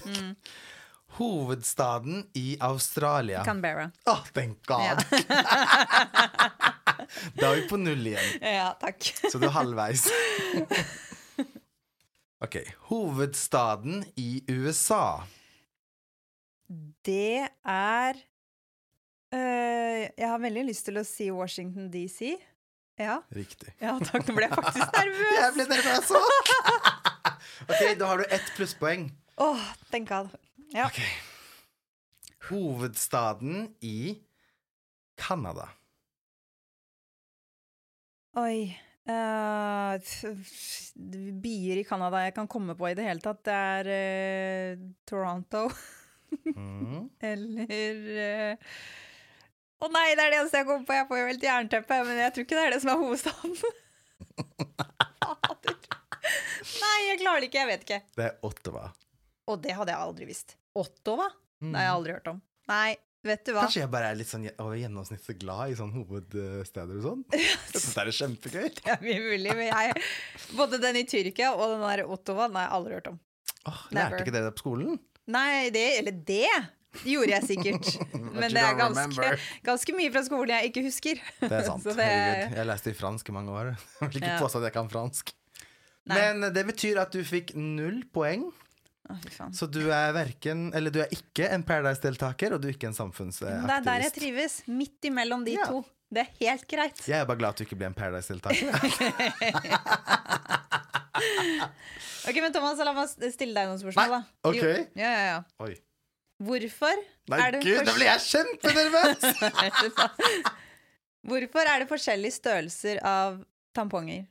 [1.19, 3.41] Hovedstaden i Australia.
[3.47, 3.87] Canberra.
[4.11, 5.01] Oh, thank God!
[7.39, 9.07] da er vi på null igjen, Ja, takk.
[9.31, 10.05] så du er halvveis.
[12.41, 12.55] Ok.
[12.87, 15.19] Hovedstaden i USA.
[17.05, 18.13] Det er
[19.33, 22.35] øh, Jeg har veldig lyst til å si Washington DC.
[22.99, 23.71] Ja, Riktig.
[23.81, 24.27] ja takk.
[24.27, 25.33] Nå ble jeg faktisk nervøs.
[25.39, 26.53] Jeg ble nervøs òg!
[27.71, 29.05] ok, da har du ett plusspoeng.
[29.39, 30.33] Åh, thank God.
[30.75, 30.87] Ja.
[30.89, 30.99] Ok.
[32.49, 34.19] Hovedstaden i
[35.19, 35.69] Canada.
[38.39, 38.69] Oi.
[39.09, 43.89] Eh, f- f- i Canada jeg kan komme på i det hele tatt, det er
[43.93, 45.65] uh, Toronto.
[46.55, 47.07] Mm.
[47.31, 48.53] Eller uh,
[49.81, 50.93] Å nei, det er det eneste jeg kommer på!
[50.97, 53.53] Jeg får jo helt jernteppe, men jeg tror ikke det er det som er hovedstaden.
[56.79, 57.61] Nei, jeg klarer det ikke.
[57.63, 57.99] Jeg vet ikke.
[58.17, 58.85] Det er Ottawa.
[59.49, 60.55] Og det hadde jeg aldri visst.
[60.77, 61.29] Ottawa?
[61.59, 62.41] Det har jeg aldri hørt om.
[62.69, 62.91] Nei,
[63.23, 63.65] vet du hva?
[63.65, 67.23] Kanskje jeg bare er litt sånn over gjennomsnittet glad i sånne hovedsteder og sånn?
[67.35, 68.67] Jeg synes det er kjempegøy.
[68.79, 70.03] Det er mye mulig, men jeg
[70.57, 73.19] Både den i Tyrkia og den der Ottawa, den har jeg aldri hørt om.
[73.69, 74.99] Åh, lærte ikke dere det på skolen?
[75.29, 76.45] Nei, det Eller det
[77.05, 77.89] gjorde jeg sikkert.
[78.39, 79.27] Men det er ganske,
[79.67, 81.19] ganske mye fra skolen jeg ikke husker.
[81.43, 81.83] Det er sant.
[81.85, 82.55] Så det- Herregud.
[82.57, 83.75] Jeg leste i fransk i mange år.
[83.99, 84.39] Jeg vil ikke Ja.
[84.41, 85.35] påstå at jeg kan fransk.
[86.09, 86.17] Nei.
[86.17, 88.47] Men det betyr at du fikk null poeng.
[89.57, 92.97] Så du er verken Eller du er ikke en Paradise-deltaker, og du er ikke en
[92.97, 93.65] samfunnsaktivist.
[93.67, 94.59] Det er der jeg trives.
[94.67, 95.65] Midt imellom de Ja.
[95.71, 95.81] to.
[96.09, 97.01] Det er helt greit.
[97.07, 98.69] Jeg er bare glad at du ikke ble en Paradise-deltaker.
[102.29, 104.49] Ok, men Thomas, la meg stille deg noen spørsmål, Nei, da.
[104.49, 104.55] ok.
[104.59, 104.67] Jo,
[105.01, 105.37] ja, ja, ja.
[105.65, 105.73] Oi.
[106.45, 106.99] Hvorfor
[107.31, 109.23] Nei, er det gud, da blir jeg kjempenervøs!
[111.29, 113.41] Hvorfor er det forskjellige størrelser av
[113.75, 114.27] tamponger?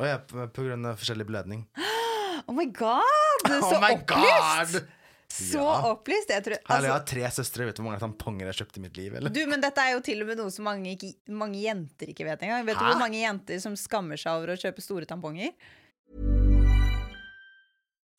[0.00, 1.66] Å ja, på på grunn av forskjellig blødning.
[2.48, 3.23] Oh my god!
[3.50, 4.06] Så oh opplyst!
[4.08, 4.90] god!
[5.34, 5.78] Så Ja.
[5.90, 6.28] opplyst.
[6.30, 7.64] Jeg tror, Herlig, jeg altså, har tre søstre.
[7.66, 9.14] Vet du hvor mange tamponger jeg har kjøpt i mitt liv?
[9.18, 9.32] Eller?
[9.34, 12.26] du, men dette er jo til og med noe som mange, ikke, mange jenter ikke
[12.28, 12.62] vet engang.
[12.68, 15.50] Vet du hvor mange jenter som skammer seg over å kjøpe store tamponger?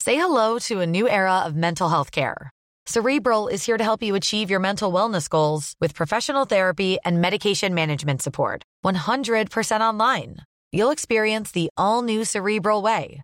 [0.03, 2.51] Say hello to a new era of mental health care.
[2.85, 7.19] Cerebral is here to help you achieve your mental wellness goals with professional therapy and
[7.19, 8.61] medication management support.
[8.85, 10.37] 100% online.
[10.71, 13.23] You'll experience the all new Cerebral Way,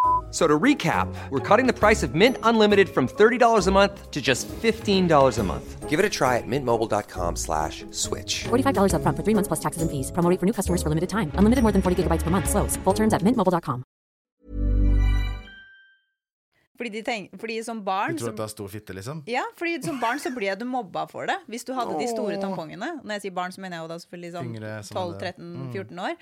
[0.31, 4.21] So to recap, we're cutting the price of Mint Unlimited from $30 a month to
[4.21, 5.89] just $15 a month.
[5.89, 8.45] Give it a try at mintmobile.com slash switch.
[8.45, 10.09] $45 up front for three months plus taxes and fees.
[10.09, 11.33] Promo for new customers for limited time.
[11.35, 12.49] Unlimited more than 40 gigabytes per month.
[12.49, 12.77] Slows.
[12.85, 13.83] Full terms at mintmobile.com.
[16.77, 18.15] Fordi, de tenk, fordi som barn...
[18.15, 19.19] Du tror så, at det er stor fitte, liksom?
[19.29, 21.35] ja, fordi som barn så ble du mobba for det.
[21.51, 22.95] Hvis du hadde de store tampongene.
[23.03, 24.55] Når jeg sier barn, så mener jeg jo da selvfølgelig sånn
[24.87, 25.67] som Mm.
[25.75, 26.15] 12-13-14 år.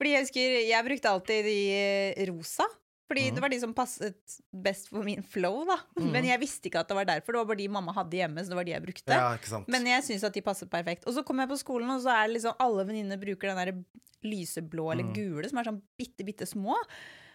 [0.00, 2.66] Fordi jeg husker jeg brukte alltid de eh, rosa.
[3.12, 3.34] Fordi Mm.
[3.36, 5.76] det var de som passet best for min flow, da.
[6.00, 7.32] Men jeg visste ikke at det var derfor.
[7.36, 9.12] Det var bare de mamma hadde hjemme, så det var de jeg brukte.
[9.12, 9.68] Ja, ikke sant?
[9.68, 11.04] Men jeg syns at de passet perfekt.
[11.06, 13.60] Og så kom jeg på skolen, og så er det liksom alle venninner bruker den
[13.60, 13.84] der
[14.24, 15.12] lyseblå eller Mm.
[15.14, 16.72] gule, som er sånn bitte, bitte små.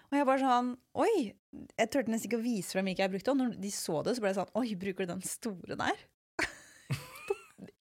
[0.10, 1.34] Og jeg bare sånn Oi!
[1.78, 3.32] Jeg turte nesten ikke å vise frem hvilke jeg brukte.
[3.32, 5.98] Og når de så det, så ble det sånn Oi, bruker du den store der?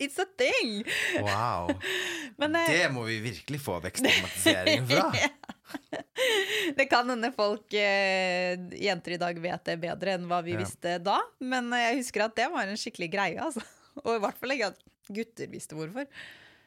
[0.01, 0.85] It's a thing!
[1.23, 1.69] Wow.
[2.41, 5.11] Men eh, Det må vi virkelig få vekststigmatisering fra.
[6.77, 10.61] Det kan hende folk, eh, jenter i dag, vet det bedre enn hva vi Ja.
[10.63, 11.19] visste da.
[11.45, 13.39] Men eh, jeg husker at det var en skikkelig greie.
[13.43, 13.63] Altså.
[14.07, 14.81] Og i hvert fall ikke at
[15.13, 16.09] gutter visste hvorfor.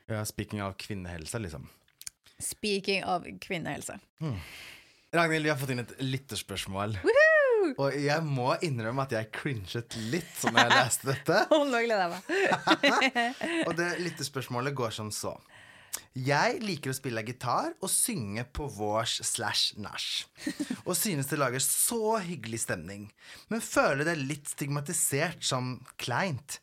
[0.09, 1.67] Ja, speaking av kvinnehelse, liksom.
[2.41, 3.97] Speaking av kvinnehelse.
[5.13, 6.95] Ragnhild, vi har fått inn et lytterspørsmål.
[7.77, 11.43] Og jeg må innrømme at jeg cringet litt som jeg leste dette.
[11.55, 12.23] Og nå gleder jeg meg.
[13.67, 15.35] Og det lyttespørsmålet går som så.
[16.13, 20.05] Jeg liker å spille gitar og synge på vårs slash nach.
[20.85, 23.07] Og synes det lager så hyggelig stemning.
[23.49, 26.59] Men føler det litt stigmatisert som kleint.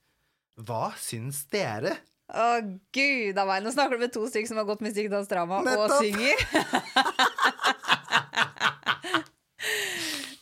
[0.62, 1.96] Hva syns dere?
[2.26, 2.46] Å,
[2.94, 3.62] gud a meg.
[3.66, 6.46] Nå snakker du med to stykker som har gått musikkdansdrama og synger.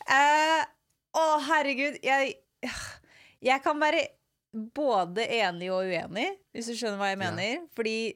[0.05, 0.63] Eh,
[1.15, 1.21] Å,
[1.55, 1.97] herregud.
[2.03, 2.35] Jeg,
[3.49, 4.05] jeg kan være
[4.75, 7.65] både enig og uenig, hvis du skjønner hva jeg mener.
[7.75, 8.13] Fordi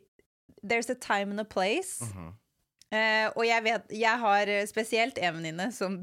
[0.63, 2.05] there's a time and a place.
[2.89, 5.99] Eh, og jeg vet Jeg har spesielt en venninne som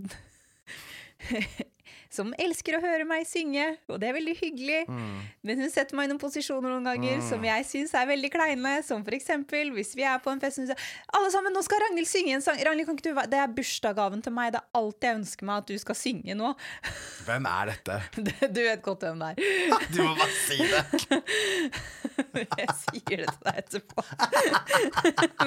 [2.12, 4.82] Som elsker å høre meg synge, og det er veldig hyggelig.
[5.46, 8.76] Men hun setter meg i noen posisjoner noen ganger som jeg syns er veldig kleine.
[8.86, 11.62] Som for eksempel hvis vi er på en fest og hun sier Alle sammen, nå
[11.66, 12.58] skal Ragnhild synge en sang.
[12.66, 14.52] Ragnhild, kan ikke du Det er bursdagsgaven til meg.
[14.54, 16.52] Det er alt jeg ønsker meg at du skal synge nå.
[17.26, 18.00] Hvem er dette?
[18.56, 19.36] Du vet godt hvem det er.
[19.92, 20.82] Du må bare si det.
[22.36, 24.02] Jeg sier det til deg etterpå.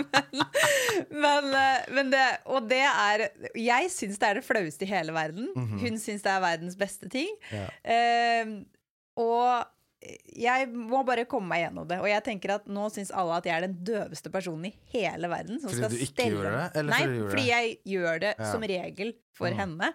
[1.24, 3.24] men, men, eh, men det Og det er
[3.58, 5.50] Jeg syns det er det flaueste i hele verden.
[5.56, 7.32] Hun syns det er verdens beste ting.
[7.52, 7.68] Ja.
[7.84, 8.64] Uh,
[9.20, 9.66] og
[10.40, 11.98] jeg må bare komme meg gjennom det.
[12.00, 15.28] Og jeg tenker at nå syns alle at jeg er den døveste personen i hele
[15.28, 15.60] verden.
[15.60, 18.34] Som Fordi skal du ikke stelle gjorde det, eller Nei, fordi fordi jeg gjør det
[18.40, 18.52] Ja.
[18.52, 19.58] som regel for Mm.
[19.60, 19.94] henne.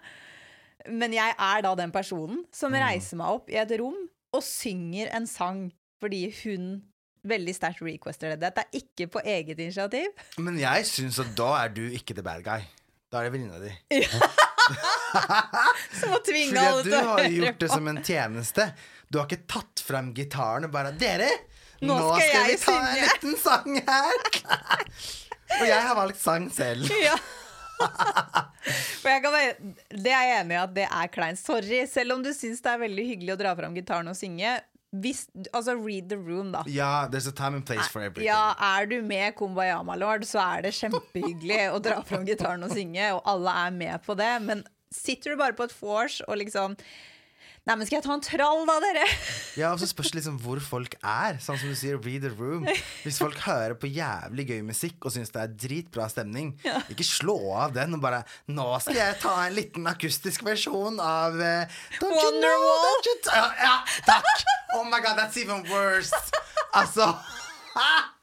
[0.87, 2.79] Men jeg er da den personen som Mm.
[2.85, 3.97] reiser meg opp i et rom
[4.33, 6.83] og synger en sang fordi hun
[7.25, 8.39] veldig sterkt requester det.
[8.41, 10.05] Dette er ikke på eget initiativ.
[10.37, 12.61] Men jeg syns at da er du ikke the bad guy.
[13.11, 13.73] Da er det venninna di.
[15.99, 18.67] Som å tvinge Fordi å høre du Fordi du har gjort det som en tjeneste.
[19.07, 21.29] Du har ikke tatt frem gitaren og bare Dere,
[21.81, 24.21] nå, Nå skal skal, vi ta ta en liten sang her!
[25.61, 26.89] og jeg har valgt sang selv.
[27.03, 27.17] Ja.
[29.03, 29.41] Være,
[29.91, 31.39] det er jeg enig i at det er kleint.
[31.41, 31.83] Sorry.
[31.91, 34.55] Selv om du syns det er veldig hyggelig å dra fram gitaren og synge.
[35.01, 36.63] Hvis, altså read the room, da.
[36.67, 38.27] Ja, there's a time and place for everything.
[38.27, 42.71] Ja, Er du med Kumbayama Lord, så er det kjempehyggelig å dra fram gitaren og
[42.75, 44.31] synge, og alle er med på det.
[44.45, 46.77] Men sitter du bare på et vors og liksom
[47.65, 49.05] Nei, men skal jeg ta en trall, da, dere?
[49.61, 51.39] Ja, og så spørs det liksom hvor folk er.
[51.41, 52.67] Sånn som du sier, read the room.
[53.01, 56.51] Hvis folk hører på jævlig gøy musikk og syns det er dritbra stemning,
[56.93, 61.33] ikke slå av den og bare 'Nå skal jeg ta en liten akustisk versjon av
[61.39, 61.65] uh,
[62.01, 62.21] Wonderwall.
[62.21, 63.01] you know Wonderwall.
[63.09, 63.75] you t ja, ja,
[64.05, 64.45] takk!
[64.77, 66.13] Oh my god, that's even worse.
[66.73, 67.15] Altså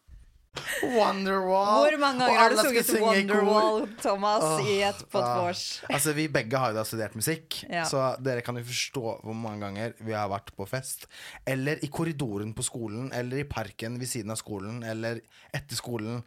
[0.83, 1.81] Wonderwall.
[1.87, 2.91] Hvor mange ganger har du sunget.
[3.01, 5.55] Wonderwall, Thomas, i et et Ah.
[5.91, 7.85] Altså, vi begge har jo da studert musikk, Ja.
[7.85, 11.07] så dere kan jo forstå hvor mange ganger vi har vært på fest.
[11.47, 15.21] Eller i korridoren på skolen, eller i parken ved siden av skolen, eller
[15.55, 16.23] etter skolen.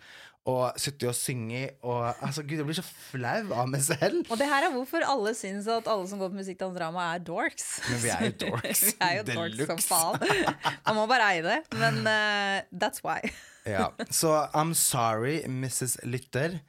[0.45, 4.25] Og sitte og synge og Altså, gud, jeg blir så flau av meg selv.
[4.29, 7.81] Og det her er hvorfor alle syns at alle som går på musikkdansdrama, er dorks.
[7.89, 8.83] Men vi er jo dorks.
[8.93, 10.55] vi er jo dorks som faen.
[10.85, 11.63] Man må bare eie det.
[11.73, 13.21] Men uh, that's why.
[13.65, 13.89] Ja.
[14.13, 15.97] Så I'm sorry, Mrs.
[16.03, 16.59] Lytter,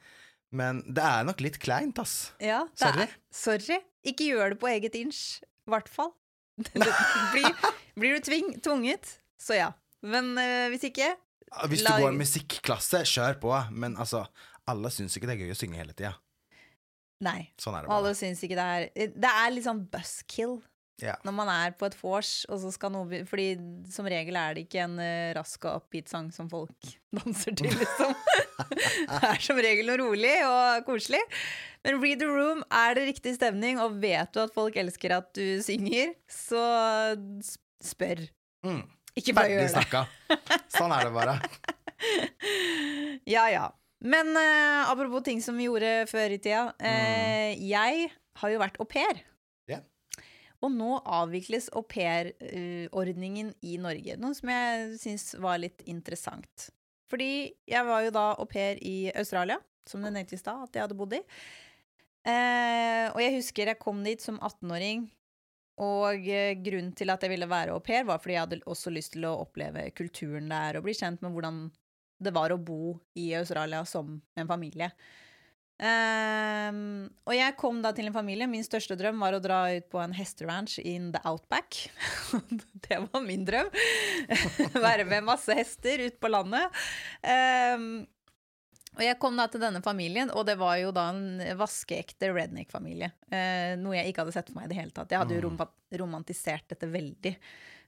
[0.55, 2.33] men det er nok litt kleint, ass.
[2.41, 3.05] Ja, Sorry.
[3.05, 3.79] Er, sorry.
[4.07, 5.41] Ikke gjør det på eget inch.
[5.67, 6.13] I hvert fall.
[7.33, 7.49] blir,
[7.99, 9.71] blir du tving, tvunget, så ja.
[10.01, 11.11] Men uh, hvis ikke
[11.69, 12.01] Hvis du lag...
[12.01, 14.23] går musikklasse, kjør på, men altså
[14.69, 16.15] Alle syns ikke det er gøy å synge hele tida.
[17.25, 17.49] Nei.
[17.61, 20.59] Sånn er det Alle syns ikke det er Det er litt sånn buzzkill
[20.97, 21.13] Ja.
[21.21, 23.51] når man er på et vors, og så skal noe Fordi
[23.93, 26.87] som regel er det ikke en uh, rask og upbeat sang som folk
[27.19, 28.15] danser til, liksom.
[29.11, 31.21] det er som regel noe rolig og koselig.
[31.85, 35.29] Men Read the Room er det riktig stemning, og vet du at folk elsker at
[35.37, 36.65] du synger, så
[37.85, 38.25] spør.
[38.65, 38.81] Mm.
[39.17, 39.71] Ikke bare gjør det.
[39.77, 40.01] snakka.
[40.73, 41.37] Sånn er det bare.
[43.27, 43.63] Ja, ja.
[44.05, 46.67] Men uh, apropos ting som vi gjorde før i tida.
[46.79, 49.23] eh, Jeg har jo vært au pair.
[50.65, 54.17] Og nå avvikles aupairordningen i Norge.
[54.17, 56.69] Noe som jeg syns var litt interessant.
[57.11, 60.75] Fordi jeg var jo da au pair i Australia, som du nevnte i stad at
[60.75, 61.21] jeg hadde bodd i.
[62.27, 65.05] Eh, og jeg husker jeg kom dit som 18-åring.
[65.85, 68.91] Og eh, grunnen til at jeg ville være au pair, var fordi jeg hadde også
[68.91, 71.67] lyst til å oppleve kulturen der og bli kjent med hvordan
[72.17, 74.89] det var å bo i Australia som en familie.
[75.77, 78.49] Ehm, og jeg kom da til en familie.
[78.49, 81.83] Min største drøm var å dra ut på en hesteranch in the outback.
[82.87, 83.69] det var min drøm.
[84.87, 86.85] Være med masse hester ut på landet.
[87.21, 88.05] Um,
[88.97, 93.11] Og jeg kom da til denne familien, og det var jo da en vaskeekte redneck-familie.
[93.29, 95.13] Uh, noe jeg ikke hadde sett for meg i det hele tatt.
[95.13, 95.59] Jeg hadde jo rom
[96.01, 97.35] romantisert dette veldig.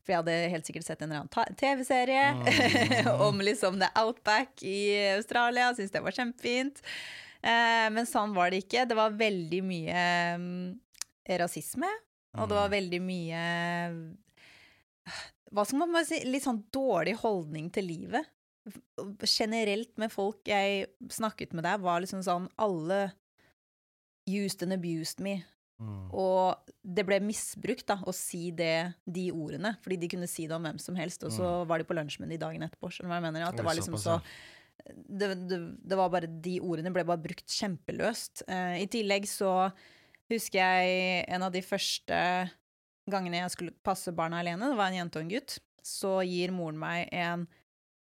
[0.06, 4.78] For jeg hadde helt sikkert sett en eller annen TV-serie om liksom The Outback i
[5.16, 5.74] Australia.
[5.74, 6.80] Syntes det var kjempefint.
[7.40, 8.88] Eh, men sånn var det ikke.
[8.90, 10.02] Det var veldig mye
[10.40, 10.66] mm,
[11.40, 11.92] rasisme,
[12.38, 13.44] og det var veldig mye
[15.50, 16.20] Hva skal man si?
[16.30, 18.28] Litt sånn dårlig holdning til livet
[19.26, 23.10] generelt med folk jeg snakket med der, var liksom sånn Alle
[24.30, 25.40] used and abused me.
[25.80, 26.12] Mm.
[26.12, 30.54] Og det ble misbrukt da, å si det, de ordene, fordi de kunne si det
[30.54, 32.92] om hvem som helst, og så var de på lunsj med de dagen etterpå.
[32.92, 33.46] Skjønner du hva jeg mener?
[33.48, 34.20] At det var liksom så
[34.94, 38.44] det, det, det var bare De ordene ble bare brukt kjempeløst.
[38.48, 39.70] Eh, I tillegg så
[40.30, 42.20] husker jeg en av de første
[43.10, 46.54] gangene jeg skulle passe barna alene, det var en jente og en gutt, så gir
[46.54, 47.48] moren meg en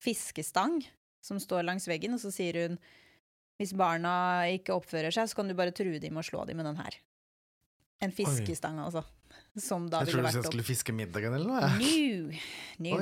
[0.04, 0.82] fiskestang
[1.24, 2.80] som står langs veggen, og så sier hun
[3.58, 6.68] hvis barna ikke oppfører seg, så kan du bare true dem å slå dem med
[6.70, 7.00] den her.
[8.06, 9.02] En fiskestang, altså.
[9.58, 10.44] Som da Jeg ville vært opp...
[10.44, 10.52] jeg opp.
[10.52, 11.72] skulle fiske middagen eller noe.
[12.84, 13.00] no.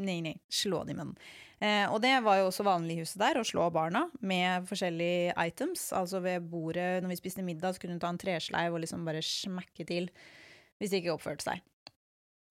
[0.00, 0.32] Nei, nei.
[0.48, 1.16] Slå dem med den.
[1.60, 5.34] Eh, og det var jo også vanlig i huset der, å slå barna med forskjellige
[5.44, 5.90] items.
[5.96, 9.04] Altså ved bordet når vi spiste middag, så kunne hun ta en tresleiv og liksom
[9.08, 10.08] bare smekke til
[10.80, 11.60] hvis de ikke oppførte seg.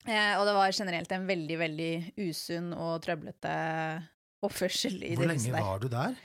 [0.05, 1.93] Eh, og det var generelt en veldig, veldig
[2.29, 3.55] usunn og trøblete
[4.45, 5.57] oppførsel i Hvor det huset der.
[5.57, 6.21] Hvor lenge var du der?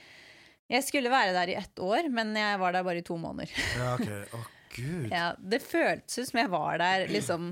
[0.75, 3.51] Jeg skulle være der i ett år, men jeg var der bare i to måneder.
[3.77, 4.13] Ja, ok.
[4.33, 4.45] Å,
[4.77, 5.09] gud.
[5.17, 7.51] Ja, det føltes ut som jeg var der liksom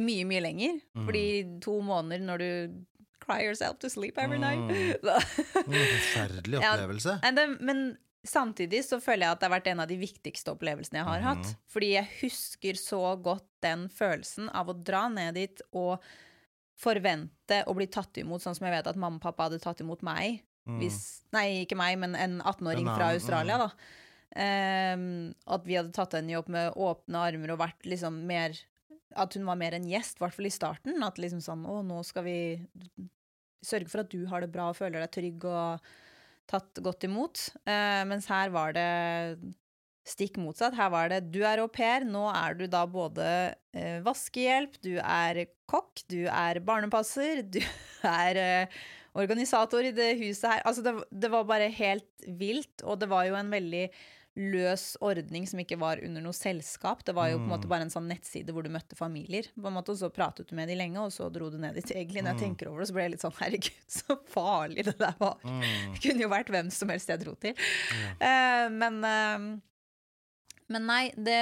[0.00, 0.80] mye, mye lenger.
[0.96, 1.04] Mm.
[1.06, 1.26] Fordi
[1.62, 2.50] to måneder når du
[3.22, 4.94] cry yourself to sleep every night Mm.
[5.62, 7.18] Mm, Forferdelig opplevelse.
[7.22, 7.84] Ja, det, Men
[8.26, 11.20] samtidig så føler jeg at det har vært en av de viktigste opplevelsene jeg har
[11.22, 11.28] Mhm.
[11.30, 11.54] hatt.
[11.72, 15.98] Fordi jeg husker så godt den følelsen av å dra ned dit og
[16.82, 19.80] forvente å bli tatt imot sånn som jeg vet at mamma og pappa hadde tatt
[19.84, 20.40] imot meg.
[20.68, 20.78] Mm.
[20.80, 21.00] Hvis,
[21.34, 23.64] nei, ikke meg, men en 18-åring fra Australia, mm.
[23.66, 23.98] da.
[24.32, 25.02] Um,
[25.52, 28.54] at vi hadde tatt henne opp med åpne armer og vært liksom mer
[29.18, 31.02] At hun var mer en gjest, i hvert fall i starten.
[31.04, 32.38] At liksom sånn Å, nå skal vi
[33.62, 35.90] sørge for at du har det bra og føler deg trygg og
[36.50, 37.48] tatt godt imot.
[37.62, 38.88] Eh, mens her var det
[40.08, 40.74] stikk motsatt.
[40.74, 43.26] Her var det du er au pair, nå er du da både
[43.76, 47.60] eh, vaskehjelp, du er kokk, du er barnepasser, du
[48.08, 48.82] er eh,
[49.18, 50.64] organisator i det huset her.
[50.68, 53.86] Altså det, det var bare helt vilt, og det var jo en veldig
[54.38, 57.02] løs ordning som ikke var under noe selskap.
[57.04, 59.50] Det var jo på en måte bare en sånn nettside hvor du møtte familier.
[59.52, 61.76] På en måte, og Så pratet du med de lenge, og så dro du ned
[61.76, 61.92] dit.
[61.92, 64.96] Egentlig, når jeg tenker over det, så ble jeg litt sånn herregud, så farlig det
[65.02, 65.36] der var.
[65.42, 67.68] Det kunne jo vært hvem som helst jeg dro til.
[68.16, 69.52] Eh, men eh,
[70.72, 71.40] men nei, det,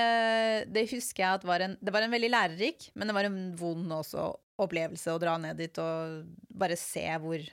[0.74, 3.40] det husker jeg at var en Det var en veldig lærerik, men det var en
[3.54, 4.26] vond også
[4.60, 7.44] opplevelse å dra ned dit og bare se hvor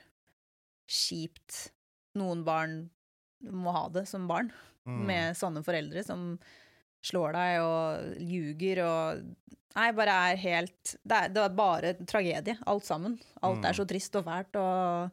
[0.88, 1.68] kjipt
[2.18, 2.80] noen barn
[3.44, 4.52] må ha det som barn,
[4.88, 5.02] Mm.
[5.04, 6.38] med sånne foreldre som
[7.04, 9.26] slår deg og ljuger og
[9.76, 13.18] Nei, bare er helt Det er, det er bare tragedie, alt sammen.
[13.44, 15.10] Alt er så trist og fælt og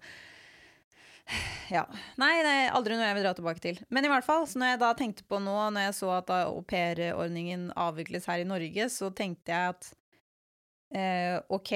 [1.73, 1.83] ja.
[2.21, 3.79] Nei, det er aldri noe jeg vil dra tilbake til.
[3.93, 6.29] Men i hvert fall, så når jeg da tenkte på nå, når jeg så at
[6.37, 9.89] aupairordningen avvikles her i Norge, så tenkte jeg at
[10.95, 11.73] eh, ok,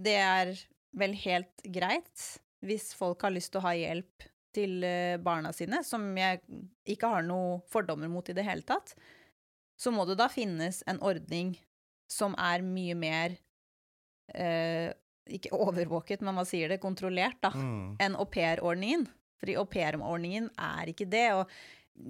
[0.00, 0.54] det er
[0.96, 2.28] vel helt greit
[2.66, 6.40] hvis folk har lyst til å ha hjelp til eh, barna sine, som jeg
[6.96, 8.94] ikke har noe fordommer mot i det hele tatt,
[9.76, 11.54] så må det da finnes en ordning
[12.08, 13.34] som er mye mer
[14.34, 14.92] eh,
[15.26, 17.96] ikke overvåket, men hva sier det, kontrollert, da, Mm.
[18.00, 19.08] enn aupairordningen.
[19.40, 21.26] Fordi aupairordningen er ikke det.
[21.34, 21.50] Og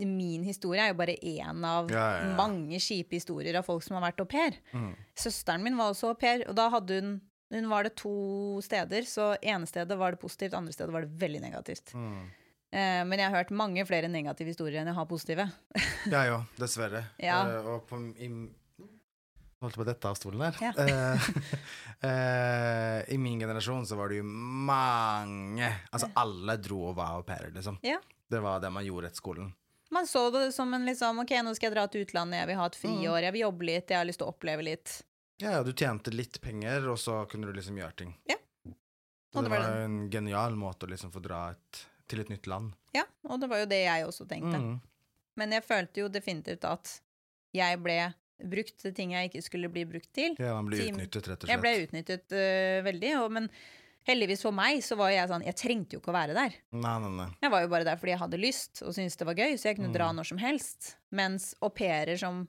[0.06, 2.36] min historie er jo bare én av Ja, ja, ja.
[2.36, 4.58] mange kjipe historier av folk som har vært au pair.
[4.72, 4.92] Mm.
[5.16, 9.06] Søsteren min var også au pair, og da hadde hun Hun var det to steder,
[9.06, 11.94] så ene stedet var det positivt, andre stedet var det veldig negativt.
[11.94, 12.26] Mm.
[12.74, 15.48] Eh, men jeg har hørt mange flere negative historier enn jeg har positive.
[16.06, 17.02] Ja, jo, dessverre.
[17.18, 17.40] Ja.
[17.46, 18.28] Uh, og på i,
[19.64, 20.58] Holdt på dette av stolen der.
[20.62, 20.70] Ja.
[20.76, 21.28] uh,
[22.06, 27.24] uh, I min generasjon så var det jo mange Altså alle dro og var au
[27.26, 27.80] pairer, liksom.
[27.86, 27.98] Ja.
[28.30, 29.50] Det var det man gjorde etter skolen.
[29.90, 32.60] Man så det som en liksom Ok, nå skal jeg dra til utlandet, jeg vil
[32.60, 34.98] ha et friår, jeg vil jobbe litt, jeg har lyst til å oppleve litt.
[35.42, 38.12] Ja, ja, du tjente litt penger, og så kunne du liksom gjøre ting.
[38.30, 38.38] Ja.
[39.36, 42.46] Og det det var en genial måte å liksom få dra et, til et nytt
[42.48, 42.72] land.
[42.96, 44.56] Ja, og det var jo det jeg også tenkte.
[44.62, 44.78] Mm.
[45.36, 46.94] Men jeg følte jo definitivt at
[47.56, 47.98] jeg ble
[48.48, 50.36] brukt til ting jeg ikke skulle bli brukt til.
[50.40, 51.52] Ja, man blir utnyttet, rett og slett.
[51.52, 53.50] Jeg ble utnyttet uh, veldig, og, men
[54.08, 56.56] heldigvis for meg så var jeg sånn Jeg trengte jo ikke å være der.
[56.76, 57.28] Nei, nei, nei.
[57.44, 59.68] Jeg var jo bare der fordi jeg hadde lyst og syntes det var gøy, så
[59.70, 60.16] jeg kunne dra Mm.
[60.20, 60.94] når som helst.
[61.12, 62.46] Mens au pairer som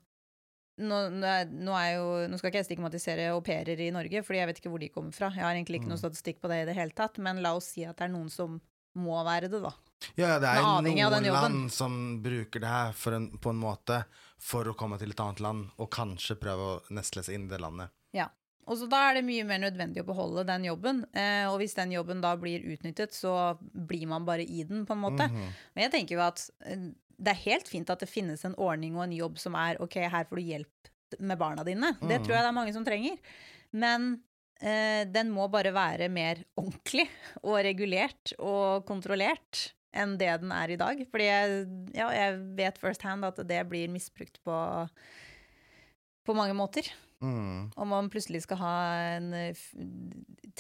[0.78, 4.62] nå, nå, jo, nå skal ikke jeg stigmatisere au pairer i Norge, fordi jeg vet
[4.62, 5.32] ikke hvor de kommer fra.
[5.34, 5.96] Jeg har egentlig ikke Mm.
[5.96, 8.14] noe statistikk på det i det hele tatt, men la oss si at det er
[8.14, 8.60] noen som
[8.98, 9.74] må være det, da.
[10.18, 14.04] Ja, det er jo noen land som bruker det her en, på en måte
[14.38, 17.52] for å komme til et annet land, og kanskje prøve å nestle seg inn i
[17.54, 17.90] det landet.
[18.14, 18.30] Ja.
[18.68, 21.06] Og så da er det mye mer nødvendig å beholde den jobben.
[21.16, 24.92] Eh, og hvis den jobben da blir utnyttet, så blir man bare i den, på
[24.98, 25.30] en måte.
[25.32, 28.98] Men jeg tenker jo at eh, det er helt fint at det finnes en ordning
[28.98, 30.92] og en jobb som er OK, her får du hjelp
[31.24, 31.94] med barna dine.
[32.02, 33.18] Det tror jeg det er mange som trenger.
[33.76, 34.10] Men
[34.62, 37.08] eh, den må bare være mer ordentlig
[37.44, 41.02] og regulert og kontrollert enn det den er i dag.
[41.10, 41.62] Fordi jeg,
[41.98, 44.58] ja, jeg vet first hand at det blir misbrukt på,
[46.28, 46.90] på mange måter.
[47.22, 47.72] Mm.
[47.74, 48.74] Om man plutselig skal ha
[49.16, 49.58] en eh,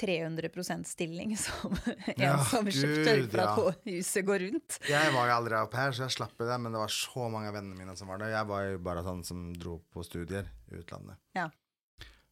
[0.01, 3.91] 300% stilling som en Ja, som sørger for at ja.
[3.91, 4.80] huset går rundt.
[4.89, 7.51] Jeg var jo aldri au pair, så jeg slapp det, men det var så mange
[7.51, 8.32] av vennene mine som var det.
[8.34, 11.22] Jeg var jo bare sånn som dro på studier i utlandet.
[11.38, 11.49] Ja.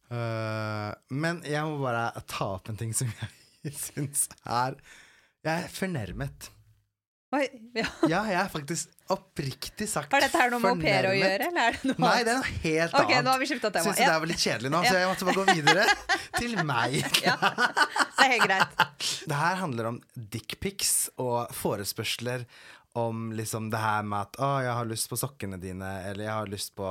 [0.06, 4.76] Uh, men jeg må bare ta opp en ting som jeg syns er
[5.42, 6.50] Jeg er fornærmet.
[7.34, 7.42] Oi,
[7.74, 7.86] ja.
[8.06, 11.48] Ja, jeg er faktisk oppriktig sagt Har dette her noe med au pair å gjøre,
[11.50, 13.24] eller er det noe Nei, det er noe helt Ok, annet.
[13.26, 13.84] nå har vi skiftet tema.
[13.88, 14.06] Syns Ja.
[14.12, 15.86] det var litt kjedelig nå, så jeg måtte bare gå videre
[16.38, 16.94] til meg.
[17.26, 18.86] Ja, det er helt greit.
[19.26, 22.46] Det her handler om dickpics og forespørsler
[22.96, 26.32] om liksom det her med at 'Å, jeg har lyst på sokkene dine', eller 'jeg
[26.32, 26.86] har lyst på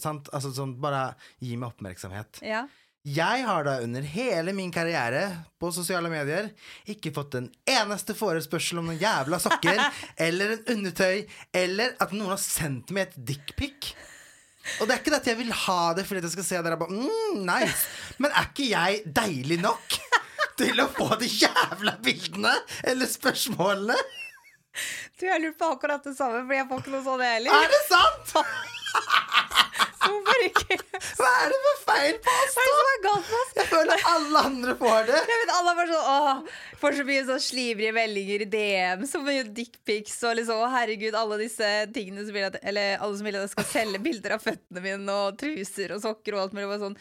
[0.00, 0.30] Sant?
[0.32, 2.40] Altså sånn, bare gi meg oppmerksomhet.
[2.46, 2.62] Ja.
[3.04, 5.26] Jeg har da under hele min karriere
[5.60, 6.46] på sosiale medier
[6.88, 9.82] ikke fått en eneste forespørsel om noen jævla sokker
[10.26, 13.90] eller en undertøy, eller at noen har sendt meg et dickpic.
[14.78, 16.78] Og det er ikke det at jeg vil ha det fordi jeg skal se dere
[16.80, 17.84] bare mm, nice.
[18.16, 19.98] Men er ikke jeg deilig nok
[20.62, 22.54] til å få de jævla bildene
[22.88, 23.98] eller spørsmålene?
[25.20, 27.52] Du, jeg lurer på akkurat det samme, for jeg får ikke noe sånt heller.
[27.52, 28.72] Er det sant?
[30.04, 30.78] Hvorfor ikke?
[31.18, 32.56] Hva er det for feil på oss,
[33.04, 33.14] da?
[33.58, 35.18] Jeg føler alle andre får det.
[35.32, 39.04] Jeg vet, alle er bare sånn, åh, får så mye sånn slivrige meldinger i DM,
[39.10, 43.20] så mye dickpics og liksom, å herregud, alle disse tingene som vil at, eller alle
[43.20, 46.46] som vil at jeg skal selge bilder av føttene mine og truser og sokker og
[46.46, 46.98] alt mulig, bare sånn,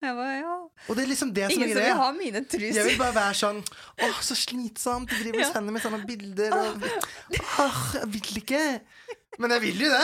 [0.00, 0.52] jeg bare, ja,
[0.88, 2.76] Og det er liksom det som ingen som vil ha mine truser.
[2.78, 3.58] Jeg vil bare være sånn
[4.06, 5.10] Åh, så slitsomt.
[5.12, 6.86] Du driver og sender meg sånne bilder og
[7.66, 8.62] Åh, jeg vil ikke.
[9.36, 10.00] Men jeg vil jo det.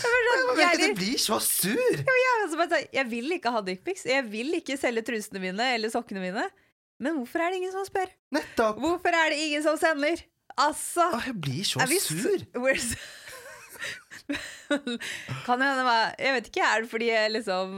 [0.00, 1.94] Jeg Jeg, vet jeg, blir så sur.
[2.00, 6.22] jeg, sånn, jeg vil ikke ha dickpics, jeg vil ikke selge trusene mine eller sokkene
[6.22, 6.48] mine,
[7.00, 8.10] men hvorfor er det ingen som spør?
[8.36, 8.80] Nettopp.
[8.82, 10.20] Hvorfor er det ingen som sender?
[10.60, 12.44] Altså, jeg blir så sur.
[15.46, 17.72] Kan det hende meg Jeg vet ikke, er det fordi jeg liksom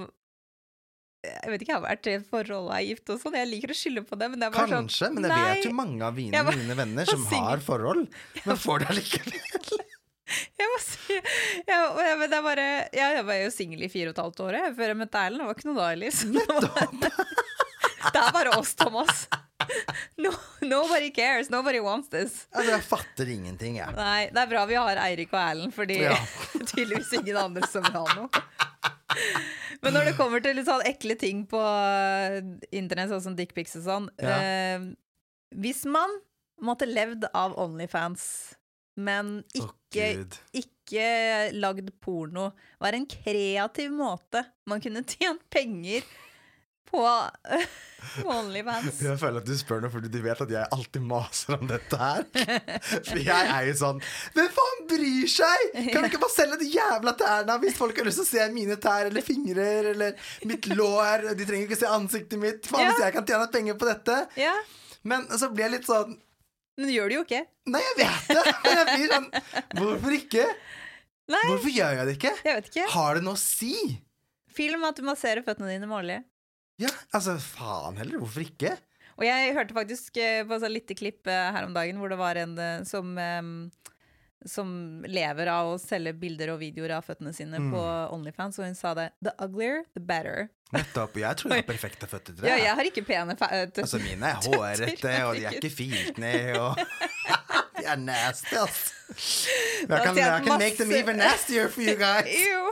[1.23, 3.37] Jeg vet ikke, jeg har vært i forhold og er gift og sånn.
[3.39, 5.75] Jeg liker å skylde på det, men det bare Kanskje, sånn men jeg vet jo
[5.79, 8.09] mange av mine, Jeg mine venner som har forhold,
[8.43, 9.39] men får det allikevel.
[10.61, 14.11] jeg må si jeg, jeg, men det bare, jeg, jeg var jo singel i fire
[14.13, 15.43] og et halvt år før jeg møtte Erlend.
[15.43, 16.27] Det var ikke noe da, Elise.
[18.13, 19.27] Det er bare oss, Thomas.
[20.19, 21.49] No, nobody cares.
[21.53, 22.47] Nobody wants this.
[22.51, 23.95] Altså, jeg fatter ingenting, jeg.
[23.95, 26.17] Nei, det er bra vi har Eirik og Erlend, fordi Ja.
[26.67, 28.43] tydeligvis ingen andre som vil ha noe.
[29.83, 32.41] Men når det kommer til litt sånn ekle ting på eh,
[32.75, 34.37] internett, sånn som dickpics og sånn Ja.
[34.41, 34.85] eh,
[35.63, 36.11] Hvis man
[36.63, 38.25] måtte levd av Onlyfans,
[38.97, 41.07] men ikke, oh, ikke
[41.57, 42.51] lagd porno,
[42.83, 46.03] var en kreativ måte man kunne tjent penger
[46.93, 47.01] på
[48.29, 48.99] Onlyfans.
[49.01, 51.97] Jeg føler at du spør noe fordi du vet at jeg alltid maser om dette
[51.97, 52.27] her.
[53.07, 54.03] For jeg er jo sånn
[54.35, 55.65] Hvem faen bryr seg?!
[55.93, 58.49] Kan du ikke bare selge de jævla tærne hvis folk har lyst til å se
[58.53, 61.31] mine tær eller fingre eller mitt lår?
[61.39, 62.69] De trenger ikke se ansiktet mitt.
[62.69, 62.91] Faen, Ja.
[62.93, 64.19] hvis jeg kan tjene penger på dette.
[64.43, 64.53] Ja,
[65.09, 66.19] Men så blir jeg litt sånn
[66.77, 67.41] men du gjør det jo ikke.
[67.73, 68.55] Nei, jeg vet det!
[68.65, 69.29] Men jeg blir sånn
[69.79, 70.47] Hvorfor ikke?
[71.33, 72.33] Nei, Hvorfor gjør jeg det ikke?
[72.49, 72.87] jeg vet ikke.
[72.95, 73.75] Har det noe å si?
[74.53, 76.17] Film at du masserer føttene dine med olje.
[76.83, 78.19] Ja, altså, faen heller.
[78.21, 78.73] Hvorfor ikke?
[79.21, 82.19] Og jeg hørte faktisk eh, på et lite klipp eh, her om dagen hvor det
[82.21, 83.13] var en eh, som
[84.45, 84.71] som
[85.07, 87.69] lever av å selge bilder og videoer av føttene sine Mm.
[87.71, 87.83] på
[88.17, 89.13] Onlyfans, og hun sa det.
[89.23, 90.49] The uglier, the better.
[90.73, 91.17] Nettopp.
[91.21, 92.49] Jeg tror jeg har perfekte føtter til det.
[92.49, 95.71] Ja, jeg har ikke pene fe- eh, Altså, mine er hårete, og de er ikke
[95.75, 96.79] filt ned, og
[97.83, 98.93] De er nasty, ass.
[99.89, 102.31] Jeg kan, I can make them even nastier for you guys.
[102.47, 102.71] Jo!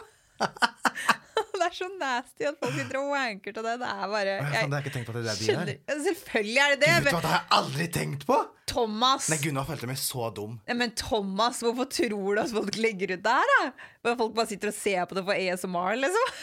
[1.60, 3.74] det er så nasty at folk sitter og wanker til det.
[3.82, 5.98] Det er bare jeg, jeg har ikke tenkt på at det er det de der.
[6.06, 6.94] Selvfølgelig er det det!
[7.04, 8.38] Gud, det har jeg aldri tenkt på!
[8.70, 9.26] Thomas!
[9.32, 10.56] Nei, Gunnar følte meg så dum.
[10.70, 14.14] Nei, Men Thomas, hvorfor tror du at folk legger ut det her, da?
[14.14, 16.36] Folk bare sitter og ser på det for ASMR, liksom?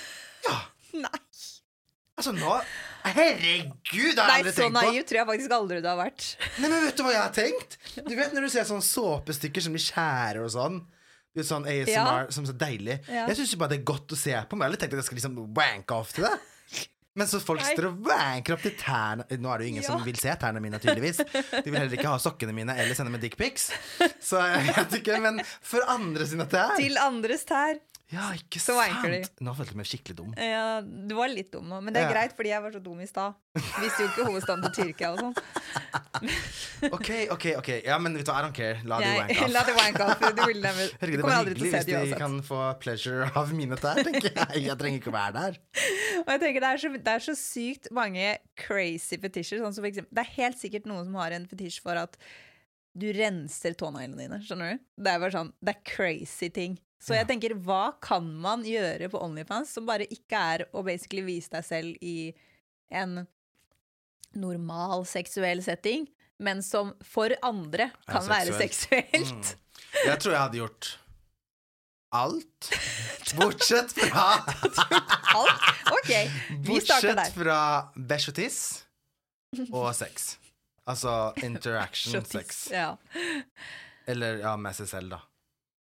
[0.50, 0.58] Ja,
[1.08, 1.18] Nei.
[2.18, 2.58] Altså nå
[3.08, 4.82] Herregud, det har Nei, jeg aldri så tenkt på!
[4.92, 6.24] naiv tror jeg faktisk aldri du har vært.
[6.60, 7.78] Nei, men vet du hva jeg har tenkt?
[8.04, 10.82] Du vet når du ser sånne såpestykker som de skjærer og sånn?
[11.38, 12.26] Litt sånn ASMR Ja.
[12.34, 12.98] som er så deilig.
[13.08, 13.28] Ja.
[13.30, 14.58] Jeg syns bare det er godt å se på.
[14.58, 16.34] Men jeg har aldri tenkt at jeg skal liksom wanke off til det.
[17.18, 17.72] Men så folk Nei.
[17.74, 20.60] står og wanker opp til tærne Nå er det jo ingen som vil se tærne
[20.62, 21.18] mine, tydeligvis.
[21.24, 23.72] De vil heller ikke ha sokkene mine eller sende meg dickpics.
[24.22, 27.80] Så jeg vet ikke, men for andre sine tær Til andres tær.
[28.08, 29.42] Ja, ikke Så sant.
[29.44, 30.30] Nå følte jeg meg skikkelig dum.
[30.40, 32.14] Ja, du var litt dum nå, men det er Ja.
[32.14, 33.36] greit, fordi jeg var så dum i stad.
[33.54, 35.36] Visste jo ikke hovedstaden til Tyrkia og sånn.
[36.96, 38.80] OK, OK, ok Ja, men vet du, I don't care.
[38.88, 39.52] La de wank off.
[39.58, 40.24] La det wank off.
[40.24, 43.76] Du, vil never, Herregud, det var hyggelig hvis de de kan få pleasure av mine
[43.82, 44.64] tær, tenker jeg.
[44.70, 45.60] Jeg trenger ikke å være der.
[46.24, 49.60] Og jeg tenker det er, så, det er så sykt mange crazy fetisjer.
[49.66, 52.16] Sånn som for eksempel, det er helt sikkert noen som har en fetisj for at
[52.98, 54.40] du renser tåneglene dine.
[54.48, 54.86] Skjønner du?
[55.04, 56.80] Det er bare sånn, det er crazy ting.
[57.00, 61.22] Så jeg tenker, hva kan man gjøre på Onlyfans som bare ikke er å basically
[61.28, 62.34] vise deg selv i
[62.90, 63.20] en
[64.38, 66.08] normal seksuell setting,
[66.42, 69.54] men som for andre kan være seksuelt.
[69.54, 70.02] Mm.
[70.08, 70.90] Jeg tror jeg hadde gjort
[72.18, 72.70] alt.
[73.38, 74.26] Bortsett fra
[75.36, 75.64] Alt?
[75.92, 76.12] OK,
[76.64, 77.16] vi starter der.
[77.16, 77.62] Bortsett fra
[77.96, 78.60] bæsj og tiss
[79.70, 80.28] og sex.
[80.88, 82.68] Altså interaction sex.
[82.72, 82.94] Ja.
[84.08, 85.20] Eller ja, med seg selv, da.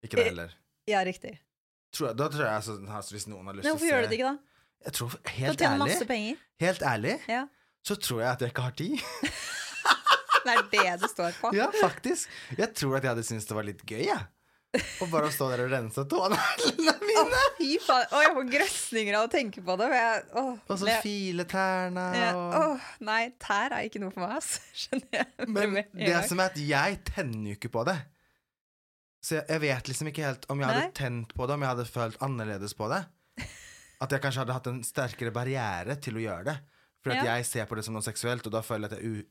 [0.04, 0.58] Ikke det Eh, heller.
[0.90, 1.36] Ja, riktig.
[1.92, 4.02] Tror jeg, da tror jeg sånn, Hvis noen har lyst til hvorfor å se gjør
[4.02, 4.38] du det ikke, da?
[4.82, 6.36] Jeg tror, Helt tjener ærlig, masse penger.
[6.64, 7.42] helt ærlig Ja.
[7.86, 8.96] så tror jeg at jeg ikke har tid.
[10.42, 11.52] Det er det det står på.
[11.54, 12.28] Ja, faktisk.
[12.58, 14.24] Jeg tror at jeg hadde syntes det var litt gøy, jeg.
[15.04, 17.42] Og bare å stå der og rense tåneglene mine.
[17.58, 18.06] Fy faen.
[18.10, 19.88] Oh, jeg får grøsninger av å tenke på det.
[19.92, 24.34] Jeg, Og så file tærne ja, og åh, Nei, tær er ikke noe for meg,
[24.40, 24.56] ass.
[24.82, 25.48] Skjønner jeg.
[25.52, 27.98] Men det som er at jeg tenner jo ikke på det.
[29.22, 30.94] Så jeg, jeg vet liksom ikke helt om jeg hadde Nei.
[30.98, 33.04] tent på det, om jeg hadde følt annerledes på det.
[34.02, 36.56] At jeg kanskje hadde hatt en sterkere barriere til å gjøre det.
[37.02, 37.36] For at Ja.
[37.36, 39.26] jeg ser på det som noe seksuelt, og da føler jeg at jeg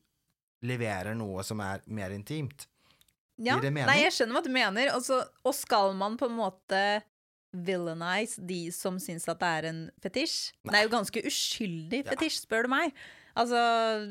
[0.64, 2.68] leverer noe som er mer intimt.
[3.42, 3.58] ja.
[3.60, 4.92] Nei, jeg skjønner hva du mener.
[4.96, 6.82] Også, og skal man på en måte
[7.52, 10.52] villainize de som syns at det er en fetisj?
[10.64, 12.94] Det er jo ganske uskyldig fetisj, spør du meg.
[13.36, 13.60] Altså,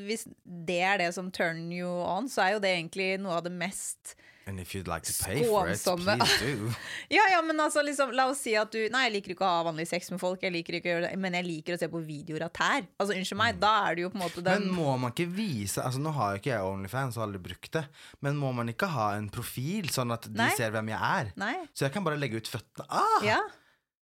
[0.05, 3.45] Hvis det er det som turn you on, så er jo det egentlig noe av
[3.45, 4.15] det mest
[4.51, 6.73] And if you'd like to pay for it, please do.
[7.17, 9.51] Ja, ja, men altså, liksom, la oss si at du Nei, jeg liker ikke å
[9.61, 11.79] ha vanlig sex med folk, jeg liker ikke å gjøre det, men jeg liker å
[11.79, 12.89] se på videoer av tær.
[12.99, 15.29] Altså, Unnskyld meg, da er det jo på en måte den Men må man ikke
[15.37, 17.85] vise Altså Nå har jo ikke jeg Onlyfans og aldri brukt det,
[18.27, 20.51] men må man ikke ha en profil, sånn at de Nei.
[20.59, 21.31] ser hvem jeg er?
[21.45, 21.55] Nei.
[21.71, 22.89] Så jeg kan bare legge ut føttene.
[22.91, 23.23] Ah!
[23.27, 23.39] Ja.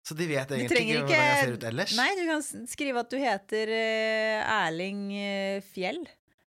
[0.08, 1.92] Så de vet egentlig ikke hvordan jeg ser ut ellers?
[2.00, 6.02] Nei, du kan skrive at du heter uh, Erling uh, Fjell,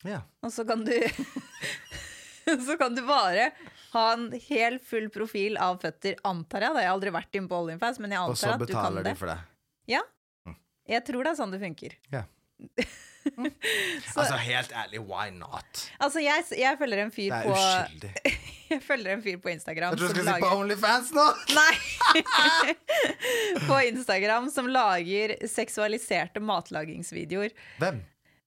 [0.08, 0.22] Ja.
[0.46, 0.94] og så kan du
[2.68, 3.52] Så kan du bare
[3.94, 6.78] ha en hel full profil av føtter, antar jeg.
[6.82, 8.68] Jeg har aldri vært inne på Olympus, men jeg antar at du kan det.
[8.68, 9.40] Og så betaler de for det.
[9.94, 10.04] Ja.
[10.94, 11.98] Jeg tror det er sånn det funker.
[12.14, 12.28] Ja.
[13.24, 15.84] Altså, helt ærlig, why not?
[16.04, 18.34] Altså, jeg, jeg følger en fyr Det er på uskyldig.
[18.74, 21.24] Jeg følger en fyr på Instagram Jeg tror du skal si på Onlyfans nå!
[21.54, 22.74] Nei!
[23.70, 27.54] på Instagram som lager seksualiserte matlagingsvideoer.
[27.84, 28.02] Hvem?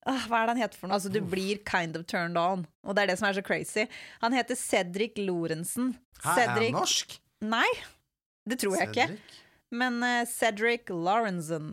[0.06, 0.96] Ah, hva er det han heter for noe?
[1.00, 2.64] Altså, du blir kind of turned on.
[2.86, 3.88] Og det er det som er så crazy.
[4.22, 5.96] Han heter Cedric Lorentzen.
[6.22, 7.18] Hæ, er han norsk?
[7.44, 7.68] Nei,
[8.48, 9.08] det tror jeg ikke.
[9.10, 9.42] Cedric?
[9.74, 11.72] Men eh, Cedric Lorentzen.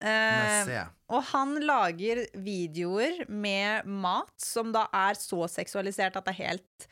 [0.00, 0.80] Eh, se.
[1.08, 6.88] og han lager videoer med mat som da er så seksualisert at det er helt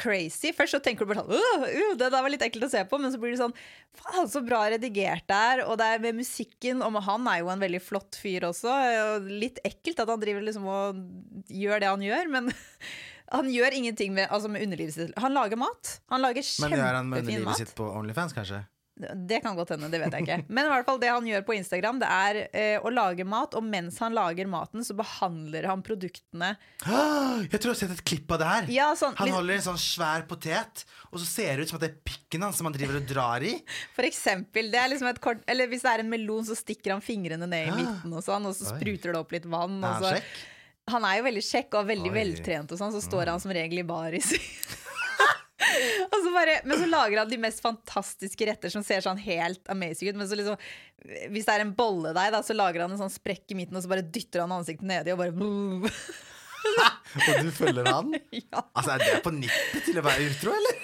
[0.00, 0.52] crazy.
[0.56, 2.82] Først så tenker du bare sånn uh, uh, Det der var litt ekkelt å se
[2.88, 3.54] på, men så blir det sånn
[3.94, 5.64] Faen, så bra redigert det er.
[5.68, 6.82] Og det er med musikken.
[6.82, 8.74] Og han er jo en veldig flott fyr også.
[9.14, 10.98] Og litt ekkelt at han driver liksom og
[11.46, 12.50] gjør det han gjør, men
[13.36, 15.14] han gjør ingenting med, altså med underlivet sitt.
[15.22, 15.98] Han lager mat.
[16.10, 17.62] Han lager Men gjør han med underlivet mat.
[17.62, 18.64] sitt på Onlyfans, kanskje?
[18.94, 20.36] Det kan godt hende, det vet jeg ikke.
[20.54, 23.56] Men i hvert fall det han gjør på Instagram, det er eh, å lage mat,
[23.58, 26.52] og mens han lager maten, så behandler han produktene
[26.86, 28.68] Jeg tror jeg har sett et klipp av det her.
[28.70, 31.80] Ja, sånn, Han litt- holder en sånn svær potet, og så ser det ut som
[31.80, 33.56] at det er pikken hans som han driver og drar i.
[33.98, 36.94] For eksempel, det er liksom et kort Eller hvis det er en melon, så stikker
[36.94, 39.80] han fingrene ned i midten, og sånn, og så spruter det opp litt vann.
[39.82, 40.14] Og så.
[40.94, 42.16] Han er jo veldig kjekk og veldig Oi.
[42.20, 44.34] veltrent, og sånn, så står han som regel i baris.
[46.10, 49.64] Og så bare, men så lager han de mest fantastiske retter som ser sånn helt
[49.72, 50.18] amazing ut.
[50.20, 50.60] Men så liksom,
[51.34, 53.84] hvis det er en bolledeig, da, så lager han en sånn sprekk i midten, og
[53.84, 55.34] så bare dytter han ansiktet nedi og bare
[57.14, 58.14] Og du følger han?
[58.40, 60.74] Ja, Altså, Er det på nippet til å være utro, eller?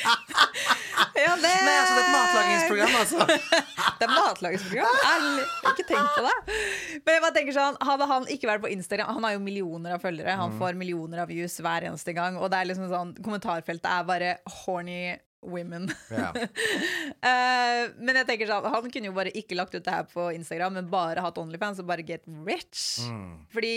[1.20, 3.18] ja det Nei, altså, det er et matlagingsprogram, altså.
[4.00, 5.00] Det er matlagingsprogram.
[5.10, 5.46] Ærlig.
[5.70, 6.58] Ikke tenk på det.
[7.04, 9.96] Men jeg bare tenker sånn, hadde han ikke vært på Instagram Han har jo millioner
[9.96, 10.36] av følgere.
[10.40, 12.38] Han får millioner av views hver eneste gang.
[12.40, 14.30] Og det er liksom sånn, kommentarfeltet er bare
[14.62, 15.00] horny
[15.42, 15.90] women.
[17.20, 20.30] Eh, men jeg tenker sånn, han kunne jo bare ikke lagt ut det her på
[20.32, 23.02] Instagram, men bare hatt Onlyfans og bare get rich.
[23.52, 23.74] Fordi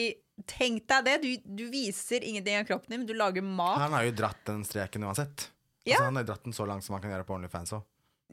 [0.49, 1.15] tenk deg det.
[1.23, 1.27] Du,
[1.59, 3.81] du viser ingenting av kroppen din, men du lager mat.
[3.83, 5.49] Han har jo dratt den streken uansett.
[5.85, 5.97] Ja.
[5.97, 7.83] Altså, han har dratt den så langt som han kan gjøre på Onlyfans òg.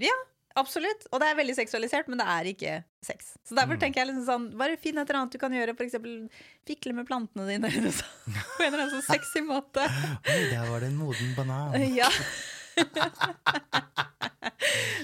[0.00, 0.14] Ja,
[0.56, 1.06] absolutt.
[1.12, 3.32] Og det er veldig seksualisert, men det er ikke sex.
[3.44, 3.80] Så derfor Mm.
[3.80, 6.28] tenker jeg liksom sånn Bare finn et eller annet du kan gjøre, eksempel
[6.66, 8.38] fikle med plantene dine eller noe sånt.
[8.56, 9.82] På en eller annen sånn sexy måte.
[10.34, 11.74] Oi, der var det en moden banan.
[12.00, 12.08] Ja.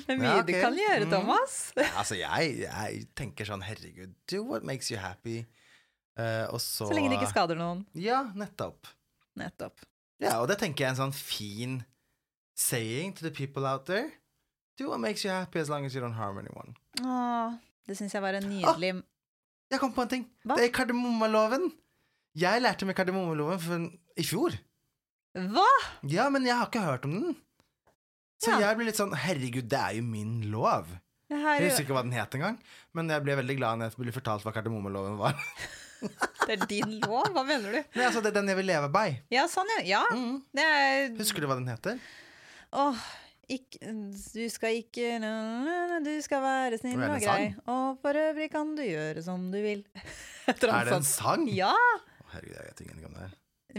[0.06, 0.46] Det er mye Ja, okay.
[0.54, 1.10] du kan gjøre, Mm.
[1.10, 1.56] Thomas.
[1.96, 5.46] Altså, jeg, jeg tenker sånn Herregud, do what makes you happy.
[6.18, 7.84] Uh, og så Så lenge det ikke skader noen.
[7.92, 8.86] Ja, nettopp.
[9.36, 9.82] Nettopp.
[10.22, 11.82] Ja, og det tenker jeg er en sånn fin
[12.56, 14.10] saying to the people out there.
[14.76, 16.74] Do what makes you happy as long as you don't harm anyone.
[17.00, 17.54] Åh,
[17.88, 19.02] det syns jeg var en nydelig Åh,
[19.72, 20.26] Jeg kom på en ting.
[20.44, 20.56] Hva?
[20.58, 21.70] Det er kardemommaloven.
[22.36, 24.54] Jeg lærte meg kardemommeloven i fjor.
[25.36, 25.66] Hva?!
[26.08, 27.36] Ja, men jeg har ikke hørt om den.
[28.42, 28.68] Så Ja.
[28.68, 30.86] jeg blir litt sånn Herregud, det er jo min lov.
[31.28, 32.58] Det her, Jeg husker ikke hva den het engang,
[32.94, 35.34] men jeg ble veldig glad når jeg ble fortalt hva kardemommeloven var.
[36.46, 37.32] det er din lov?
[37.34, 37.80] Hva mener du?
[37.96, 39.08] Nei, altså, det er den jeg vil leve by.
[39.34, 39.82] Ja, sånn, ja.
[39.98, 40.02] ja.
[40.14, 40.44] Mm.
[40.54, 41.98] Det er Husker du hva den heter?
[42.76, 43.04] Åh,
[43.56, 43.78] ikke,
[44.34, 45.16] du skal ikke
[46.04, 47.54] Du skal være snill og grei.
[47.72, 49.84] Og for øvrig kan du gjøre som du vil.
[50.46, 51.46] Er det en sang?
[51.50, 51.72] Ja!
[51.72, 53.34] Å, Herregud, jeg vet ingenting om det her.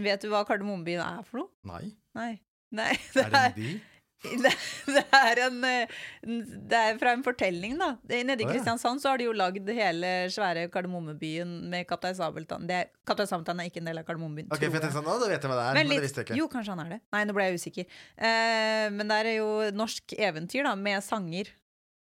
[0.08, 1.50] Vet du hva Kardemommebyen er for noe?
[1.68, 1.94] Nei.
[2.18, 2.32] Nei.
[2.74, 3.70] Nei, det Er det er, en by?
[4.44, 4.50] det,
[4.90, 5.92] det er en eh,
[6.26, 7.92] Det er fra en fortelling, da.
[8.10, 8.50] Nede i ja.
[8.50, 12.66] Kristiansand så har de jo lagd hele svære Kardemommebyen med Kaptein Sabeltann.
[12.70, 14.50] Er- Kaptein Sabeltann er ikke en del av Kardemommebyen.
[14.50, 15.78] Ok, for jeg sånn, da vet jeg hva det er.
[15.78, 16.40] Men Men, det visste jeg ikke.
[16.40, 17.00] jo, kanskje han er det.
[17.14, 17.96] Nei, nå ble jeg usikker.
[18.18, 19.48] Eh, men det er jo
[19.78, 21.54] norsk eventyr, da, med sanger.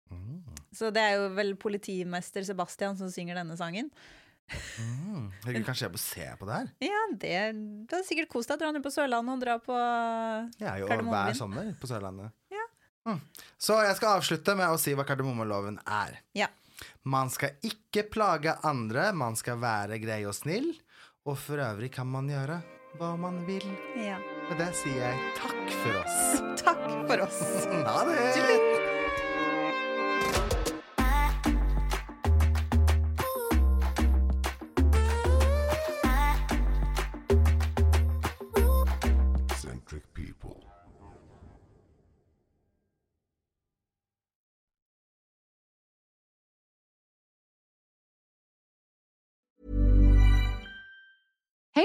[0.09, 0.41] Mm.
[0.73, 3.93] Så det er jo vel politimester Sebastian som synger denne sangen.
[4.47, 5.25] Mm.
[5.43, 6.67] Herregud, kanskje jeg bør se på det her?
[6.87, 7.31] Ja, det
[7.89, 8.61] Du hadde sikkert kost deg.
[8.61, 9.75] Dra ned på Sørlandet og dra på
[10.61, 12.31] Jeg er jo hver sommer på Sørlandet.
[12.53, 12.63] Ja.
[13.07, 13.19] Mm.
[13.59, 16.21] Så jeg skal avslutte med å si hva kardemommeloven er.
[16.37, 16.47] Ja.
[17.07, 20.73] Man skal ikke plage andre, man skal være grei og snill.
[21.27, 22.61] Og for øvrig kan man gjøre
[22.97, 23.65] hva man vil.
[23.99, 24.19] ja.
[24.47, 26.19] Med det sier jeg takk for oss.
[26.63, 27.41] Takk for oss.
[27.87, 28.86] Ha det!